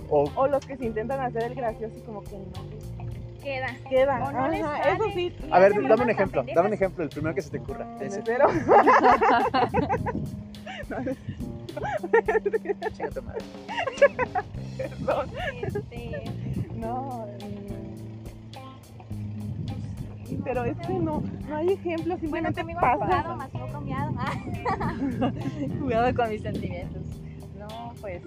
o 0.09 0.29
O 0.35 0.47
los 0.47 0.65
que 0.65 0.77
se 0.77 0.85
intentan 0.85 1.19
hacer 1.19 1.43
el 1.43 1.55
gracioso 1.55 1.95
y 1.97 2.01
como 2.01 2.23
que 2.23 2.37
no 2.37 2.45
Queda. 3.41 3.75
queda. 3.89 4.23
O 4.23 4.31
no 4.31 4.47
les 4.49 4.63
Ajá, 4.63 4.83
sale. 4.83 4.93
eso 4.93 5.03
sí. 5.15 5.35
A 5.49 5.57
ver, 5.59 5.73
dame 5.87 6.03
un 6.03 6.09
ejemplo, 6.11 6.43
dame 6.53 6.67
un 6.67 6.73
ejemplo, 6.75 7.03
el 7.03 7.09
primero 7.09 7.33
que 7.33 7.41
se 7.41 7.49
te 7.49 7.57
ocurra. 7.59 7.87
Ese. 7.99 8.19
mesero. 8.19 8.47
Chinga 12.93 13.09
tu 13.11 13.21
madre. 13.23 13.41
Perdón. 14.77 15.29
Este, 15.61 16.23
No. 16.75 17.27
mm, 20.29 20.41
Pero 20.43 20.63
es 20.65 20.77
que 20.77 20.93
no, 20.93 21.21
no 21.49 21.55
hay 21.55 21.73
ejemplos, 21.73 22.19
bueno, 22.29 22.49
simplemente 22.49 22.61
conmigo 22.61 22.79
pasa. 22.81 23.03
enfadado, 23.05 23.35
más 23.37 23.53
no 23.53 23.67
cambiado. 23.67 24.13
Ah, 24.17 24.33
Cuidado 25.81 26.15
con 26.15 26.29
mis 26.29 26.41
sentimientos. 26.41 27.01
No, 27.59 27.93
pues. 28.01 28.21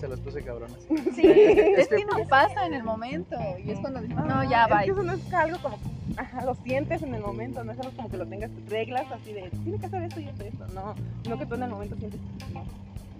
Se 0.00 0.08
las 0.08 0.20
puse 0.20 0.42
cabronas. 0.42 0.76
sí. 1.14 1.26
Es 1.26 1.78
Es 1.78 1.88
que- 1.88 1.96
que 1.96 2.04
no 2.04 2.28
pasa 2.28 2.66
en 2.66 2.74
el 2.74 2.82
momento. 2.82 3.36
Y 3.64 3.70
es 3.70 3.78
cuando 3.78 4.00
dices, 4.00 4.16
no, 4.16 4.24
Ajá, 4.24 4.44
ya 4.50 4.64
es 4.64 4.72
va. 4.72 4.82
que 4.82 4.90
eso 4.90 5.02
no 5.02 5.12
es 5.12 5.32
algo 5.34 5.58
como, 5.62 5.78
ajá, 6.18 6.44
lo 6.44 6.54
sientes 6.56 7.02
en 7.02 7.14
el 7.14 7.22
momento, 7.22 7.64
no 7.64 7.72
es 7.72 7.78
algo 7.80 7.92
como 7.96 8.10
que 8.10 8.16
lo 8.18 8.26
tengas 8.26 8.50
reglas 8.68 9.10
así 9.10 9.32
de, 9.32 9.48
tienes 9.62 9.80
que 9.80 9.86
hacer 9.86 10.02
esto 10.02 10.20
y 10.20 10.24
esto 10.24 10.44
y 10.44 10.48
esto, 10.48 10.66
no, 10.74 10.94
no 11.28 11.38
que 11.38 11.46
tú 11.46 11.54
en 11.54 11.62
el 11.62 11.70
momento 11.70 11.96
sientes, 11.96 12.20
no. 12.52 12.64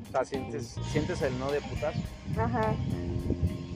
O 0.08 0.12
sea, 0.12 0.24
sientes, 0.24 0.76
sientes 0.92 1.20
el 1.22 1.38
no 1.38 1.50
de 1.50 1.60
putazo. 1.60 1.98
Ajá, 2.38 2.74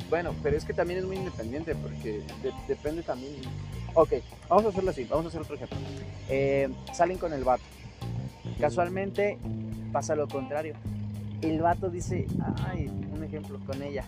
Bueno, 0.09 0.35
pero 0.43 0.57
es 0.57 0.65
que 0.65 0.73
también 0.75 0.99
es 0.99 1.07
muy 1.07 1.17
independiente 1.17 1.75
porque 1.77 2.23
de- 2.43 2.53
depende 2.67 3.03
también. 3.05 3.35
Ok, 3.95 4.15
vamos 4.49 4.65
a 4.67 4.69
hacerlo 4.71 4.91
así, 4.91 5.05
vamos 5.05 5.27
a 5.27 5.29
hacer 5.29 5.41
otro 5.43 5.55
ejemplo. 5.55 5.77
Eh, 6.29 6.69
salen 6.93 7.17
con 7.17 7.33
el 7.33 7.45
vato. 7.45 7.63
Casualmente 8.61 9.39
pasa 9.93 10.15
lo 10.17 10.27
contrario. 10.29 10.75
El 11.43 11.61
vato 11.61 11.91
dice, 11.91 12.27
ay, 12.67 12.89
un 13.13 13.23
ejemplo 13.25 13.59
con 13.67 13.81
ella. 13.83 14.05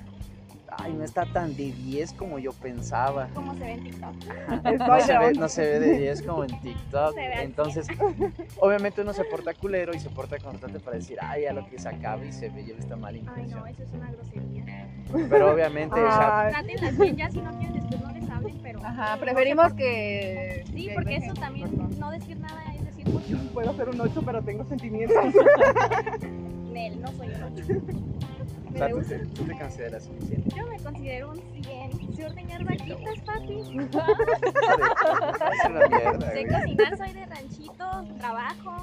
Ay, 0.79 0.93
no 0.95 1.05
está 1.05 1.27
tan 1.27 1.55
de 1.57 1.73
10 1.73 2.13
como 2.15 2.39
yo 2.39 2.53
pensaba. 2.53 3.29
¿Cómo 3.35 3.55
se 3.55 3.61
ve 3.61 3.73
en 3.73 3.85
TikTok? 3.85 4.15
No 4.89 5.01
se, 5.01 5.19
ve, 5.19 5.33
no 5.35 5.49
se 5.49 5.63
ve 5.63 5.81
de 5.81 5.99
10 5.99 6.23
como 6.23 6.45
en 6.45 6.61
TikTok. 6.63 7.15
Se 7.15 7.21
ve 7.21 7.35
así. 7.35 7.45
Entonces, 7.45 7.87
obviamente 8.59 9.01
uno 9.03 9.13
se 9.13 9.25
porta 9.25 9.55
culero 9.55 9.95
y 9.95 9.99
se 10.01 10.09
porta 10.11 10.39
constante 10.39 10.81
para 10.81 10.97
decir, 10.97 11.19
ay, 11.21 11.47
a 11.47 11.53
lo 11.53 11.67
que 11.69 11.79
se 11.79 11.89
acabe 11.89 12.29
y 12.29 12.33
se 12.33 12.49
ve, 12.49 12.65
lleva 12.65 12.79
esta 12.79 12.97
mala 12.97 13.17
Ay, 13.19 13.21
intención. 13.21 13.61
no, 13.61 13.67
eso 13.67 13.83
es 13.83 13.93
una 13.93 14.11
grosería. 14.13 14.89
Pero 15.29 15.53
obviamente, 15.53 16.01
o 16.01 16.07
sea, 16.11 16.41
Ay, 16.47 16.53
Trátenlas 16.53 16.99
bien, 16.99 17.17
ya 17.17 17.31
si 17.31 17.41
no 17.43 17.51
quieren 17.59 17.75
después 17.75 18.01
no 18.01 18.13
les 18.13 18.31
hablen, 18.31 18.59
pero... 18.63 18.81
Ajá, 18.85 19.17
preferimos 19.19 19.73
que. 19.75 20.65
Sí, 20.73 20.87
que 20.89 20.95
porque 20.95 21.17
eso 21.17 21.35
también, 21.35 21.71
favor. 21.77 21.97
no 21.99 22.11
decir 22.11 22.39
nada 22.41 22.63
es 22.75 22.85
decir 22.85 23.07
mucho. 23.09 23.37
puedo 23.53 23.75
ser 23.77 23.89
un 23.91 24.01
8 24.01 24.23
pero 24.25 24.43
tengo 24.43 24.65
sentimientos. 24.65 25.17
Nel, 26.73 27.01
no 27.01 27.09
soy 27.13 27.29
un 27.29 27.43
ocho. 27.43 27.63
O 28.75 28.79
sea, 28.79 28.89
tú, 28.89 29.03
te, 29.03 29.19
tú 29.27 29.45
te 29.45 29.59
consideras 29.59 30.07
un 30.07 30.21
100. 30.27 30.45
Yo 30.57 30.67
me 30.67 30.79
considero 30.79 31.31
un 31.31 31.41
100. 31.63 32.17
Sé 32.17 32.27
ordeñar 32.27 32.65
vaquitas, 32.65 33.21
papi. 33.25 33.55
Es 35.53 35.69
una 35.69 35.89
mierda, 35.89 36.33
Sé 36.33 36.47
cocinar, 36.47 36.97
soy 36.97 37.13
de 37.13 37.27
ranchito, 37.27 38.07
trabajo. 38.19 38.83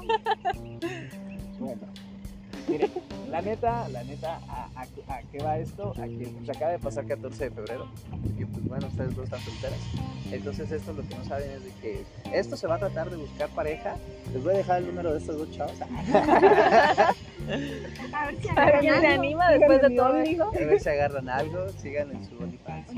Bueno, 2.70 2.88
mire, 2.88 2.90
la 3.30 3.42
neta, 3.42 3.88
la 3.88 4.04
neta, 4.04 4.40
¿a, 4.48 4.68
a, 4.74 4.82
a 5.14 5.22
qué 5.30 5.38
va 5.42 5.58
esto? 5.58 5.92
A 5.98 6.06
que 6.06 6.32
pues, 6.36 6.56
acaba 6.56 6.72
de 6.72 6.78
pasar 6.78 7.06
14 7.06 7.44
de 7.44 7.50
febrero 7.50 7.88
y 8.38 8.44
pues 8.44 8.64
bueno, 8.68 8.86
ustedes 8.88 9.14
dos 9.16 9.24
están 9.24 9.40
solteras. 9.40 9.78
Entonces 10.32 10.70
esto 10.72 10.92
lo 10.92 11.02
que 11.06 11.14
no 11.16 11.24
saben 11.24 11.50
es 11.50 11.64
de 11.64 11.70
que 11.80 12.04
esto 12.32 12.56
se 12.56 12.66
va 12.66 12.76
a 12.76 12.78
tratar 12.78 13.10
de 13.10 13.16
buscar 13.16 13.48
pareja. 13.50 13.96
Les 14.32 14.42
voy 14.42 14.54
a 14.54 14.58
dejar 14.58 14.78
el 14.78 14.86
número 14.88 15.12
de 15.12 15.18
estos 15.18 15.38
dos 15.38 15.50
chavos. 15.50 15.74
A 18.12 18.26
ver 18.26 18.36
si 18.40 18.48
A 18.54 18.64
ver 18.66 18.78
quién 18.80 19.00
se 19.00 19.06
agarran 19.06 19.06
algo. 19.06 19.22
anima 19.22 19.50
después 19.50 19.82
de 19.82 19.90
todo 19.90 20.16
esto. 20.16 20.44
A 20.44 20.50
ver 20.52 20.80
si 20.80 20.88
agarran 20.88 21.28
algo, 21.28 21.68
sigan 21.70 22.10
en 22.12 22.24
su 22.24 22.36
OnlyFans. 22.38 22.88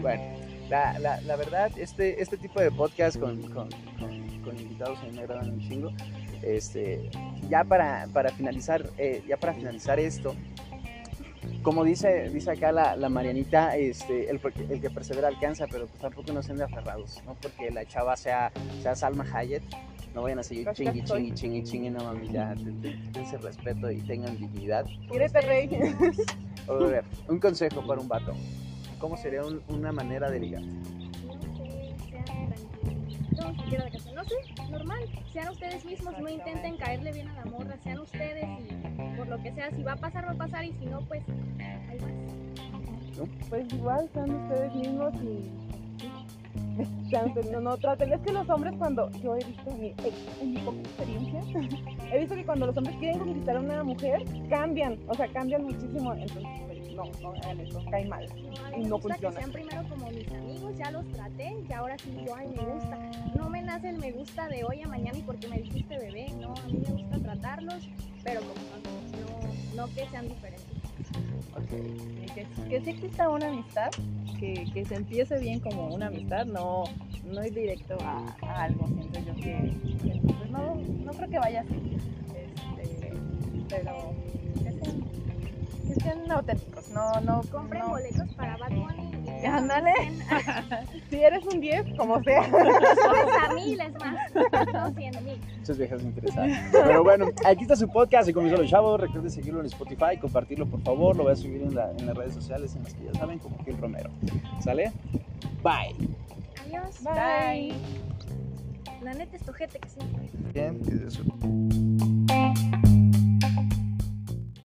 Bueno, 0.00 0.22
la, 0.68 0.98
la, 0.98 1.20
la 1.20 1.36
verdad, 1.36 1.70
este, 1.76 2.20
este 2.22 2.36
tipo 2.36 2.60
de 2.60 2.70
podcast 2.70 3.18
con, 3.18 3.40
con, 3.42 3.68
con, 3.98 4.40
con 4.42 4.58
invitados 4.58 4.98
a 5.00 5.04
mí 5.04 5.12
me 5.12 5.20
agradan 5.22 5.50
un 5.52 5.60
chingo. 5.60 5.90
Este, 6.42 7.10
ya 7.50 7.64
para, 7.64 8.06
para 8.12 8.30
finalizar, 8.30 8.88
eh, 8.96 9.22
ya 9.28 9.36
para 9.36 9.52
finalizar 9.52 9.98
esto, 9.98 10.34
como 11.62 11.84
dice, 11.84 12.30
dice 12.30 12.52
acá 12.52 12.72
la, 12.72 12.96
la 12.96 13.08
Marianita, 13.08 13.76
este, 13.76 14.30
el, 14.30 14.40
el 14.70 14.80
que 14.80 14.90
persevera 14.90 15.28
alcanza, 15.28 15.66
pero 15.70 15.86
pues 15.86 16.00
tampoco 16.00 16.32
no 16.32 16.42
sean 16.42 16.58
de 16.58 16.64
aferrados, 16.64 17.20
¿no? 17.26 17.34
Porque 17.34 17.70
la 17.70 17.84
chava 17.84 18.16
sea, 18.16 18.50
sea 18.82 18.94
Salma 18.94 19.26
Hayek, 19.32 19.62
no 20.14 20.22
vayan 20.22 20.38
a 20.38 20.42
seguir 20.42 20.64
Casi 20.64 20.84
chingui, 20.84 21.02
chingui, 21.04 21.32
chingui, 21.34 21.62
chingui, 21.64 21.90
no 21.90 22.04
mami, 22.04 22.28
ya, 22.32 22.54
dense 22.54 23.36
respeto 23.38 23.90
y 23.90 24.00
tengan 24.00 24.36
dignidad. 24.38 24.86
Quírete, 25.10 25.40
rey. 25.42 25.68
A 26.68 26.72
ver, 26.72 27.04
un 27.28 27.38
consejo 27.40 27.86
para 27.86 28.00
un 28.00 28.08
vato. 28.08 28.32
¿Cómo 28.98 29.16
sería 29.16 29.42
un- 29.44 29.62
una 29.68 29.92
manera 29.92 30.30
de 30.30 30.40
ligar? 30.40 30.62
No 30.62 31.40
sean 32.08 32.69
No, 33.70 33.76
quiero 33.76 33.84
de 33.84 33.90
casa. 33.90 34.12
No 34.12 34.24
sé, 34.24 34.34
normal. 34.68 34.98
Sean 35.32 35.48
ustedes 35.50 35.84
mismos, 35.84 36.18
no 36.18 36.28
intenten 36.28 36.76
caerle 36.76 37.12
bien 37.12 37.28
a 37.28 37.34
la 37.34 37.44
morra. 37.44 37.76
Sean 37.84 38.00
ustedes 38.00 38.48
y 38.68 39.16
por 39.16 39.28
lo 39.28 39.40
que 39.42 39.52
sea, 39.52 39.70
si 39.70 39.82
va 39.84 39.92
a 39.92 39.96
pasar, 39.96 40.26
va 40.26 40.32
a 40.32 40.34
pasar. 40.34 40.64
Y 40.64 40.72
si 40.72 40.86
no, 40.86 41.00
pues 41.02 41.22
ahí 41.88 41.98
vas. 42.00 43.28
Pues 43.48 43.72
igual, 43.72 44.08
sean 44.12 44.30
ustedes 44.30 44.74
mismos 44.74 45.14
y, 45.22 47.10
sean 47.10 47.32
no, 47.52 47.60
no 47.60 47.76
traten. 47.76 48.12
Es 48.12 48.20
que 48.22 48.32
los 48.32 48.48
hombres 48.50 48.74
cuando, 48.76 49.08
yo 49.22 49.36
he 49.36 49.44
visto 49.44 49.70
en 49.70 49.80
mi, 49.80 49.94
en 50.40 50.52
mi 50.52 50.58
poca 50.62 50.78
experiencia, 50.78 51.40
he 52.12 52.18
visto 52.18 52.34
que 52.34 52.44
cuando 52.44 52.66
los 52.66 52.76
hombres 52.76 52.96
quieren 52.96 53.20
conquistar 53.20 53.56
a 53.56 53.60
una 53.60 53.84
mujer, 53.84 54.24
cambian, 54.48 54.98
o 55.06 55.14
sea, 55.14 55.28
cambian 55.28 55.62
muchísimo, 55.62 56.12
entonces 56.14 56.69
no, 56.94 57.04
no 57.20 57.30
hagan 57.32 57.60
eso, 57.60 57.82
cae 57.90 58.04
mal. 58.06 58.26
Y 58.36 58.80
me 58.80 58.88
no 58.88 58.96
gusta 58.96 59.14
funciona. 59.14 59.34
que 59.36 59.40
sean 59.42 59.52
primero 59.52 59.88
como 59.88 60.10
mis 60.10 60.28
amigos, 60.32 60.76
ya 60.76 60.90
los 60.90 61.06
traté 61.08 61.56
y 61.68 61.72
ahora 61.72 61.96
sí 61.98 62.10
digo, 62.10 62.34
ay, 62.36 62.48
me 62.48 62.62
gusta. 62.64 62.98
No 63.36 63.48
me 63.50 63.62
nace 63.62 63.90
el 63.90 63.98
me 63.98 64.12
gusta 64.12 64.48
de 64.48 64.64
hoy 64.64 64.82
a 64.82 64.88
mañana 64.88 65.18
y 65.18 65.22
porque 65.22 65.48
me 65.48 65.58
dijiste 65.58 65.98
bebé, 65.98 66.28
no, 66.40 66.54
a 66.54 66.66
mí 66.66 66.78
me 66.86 66.92
gusta 67.02 67.18
tratarlos, 67.18 67.88
pero 68.24 68.40
como 68.40 68.52
no, 69.74 69.86
no 69.86 69.94
que 69.94 70.06
sean 70.08 70.28
diferentes. 70.28 70.66
Y 71.60 72.26
Que, 72.32 72.46
que 72.68 72.80
sí 72.82 72.90
exista 72.90 73.28
una 73.28 73.48
amistad, 73.48 73.90
que, 74.38 74.64
que 74.72 74.84
se 74.84 74.94
empiece 74.96 75.38
bien 75.38 75.60
como 75.60 75.92
una 75.94 76.06
amistad, 76.06 76.46
no, 76.46 76.84
no 77.24 77.44
ir 77.44 77.52
directo 77.54 77.96
a, 78.02 78.24
a 78.42 78.62
algo. 78.64 78.86
Siento 78.88 79.20
yo 79.20 79.34
que, 79.36 79.74
que, 80.02 80.20
pues 80.22 80.50
no, 80.50 80.74
no 80.76 81.12
creo 81.12 81.28
que 81.28 81.38
vaya 81.38 81.60
así. 81.60 81.96
Este, 82.34 83.12
pero 83.68 84.14
sean 86.02 86.30
auténticos, 86.30 86.88
no, 86.90 87.20
no 87.20 87.40
Compren 87.50 87.82
no- 87.82 87.90
boletos 87.90 88.28
para 88.34 88.56
Bad 88.56 88.70
Bunny 88.70 89.10
Ándale. 89.46 89.92
Si 91.10 91.16
eres 91.22 91.44
un 91.46 91.60
10, 91.60 91.96
como 91.96 92.22
sea. 92.22 92.44
Subes 92.44 93.34
a 93.48 93.52
mil, 93.54 93.80
es 93.80 93.92
más, 93.94 94.72
no 94.72 94.94
cien 94.94 95.24
mil. 95.24 95.40
Muchas 95.58 95.78
viejas 95.78 96.02
interesadas. 96.02 96.58
Pero 96.70 97.02
bueno, 97.02 97.26
aquí 97.46 97.62
está 97.62 97.74
su 97.74 97.88
podcast 97.88 98.28
y 98.28 98.32
comienzo 98.34 98.60
los 98.60 98.70
chavos. 98.70 99.00
Recuerden 99.00 99.30
seguirlo 99.30 99.60
en 99.60 99.66
Spotify, 99.66 100.18
compartirlo 100.20 100.66
por 100.66 100.82
favor. 100.82 101.16
Lo 101.16 101.22
voy 101.24 101.32
a 101.32 101.36
subir 101.36 101.62
en, 101.62 101.74
la- 101.74 101.90
en 101.90 102.06
las 102.06 102.16
redes 102.16 102.34
sociales 102.34 102.76
en 102.76 102.84
las 102.84 102.94
que 102.94 103.04
ya 103.06 103.14
saben, 103.18 103.38
como 103.38 103.56
Gil 103.64 103.78
Romero. 103.78 104.10
¿Sale? 104.62 104.92
Bye. 105.62 105.96
Adiós. 106.66 107.02
Bye. 107.02 107.72
La 109.02 109.14
neta 109.14 109.36
es 109.36 109.42
tu 109.42 109.52
gente 109.52 109.78
que 109.78 109.88
sí. 109.88 109.98
Bien, 110.52 110.80
que 110.82 111.06
eso. 111.06 111.22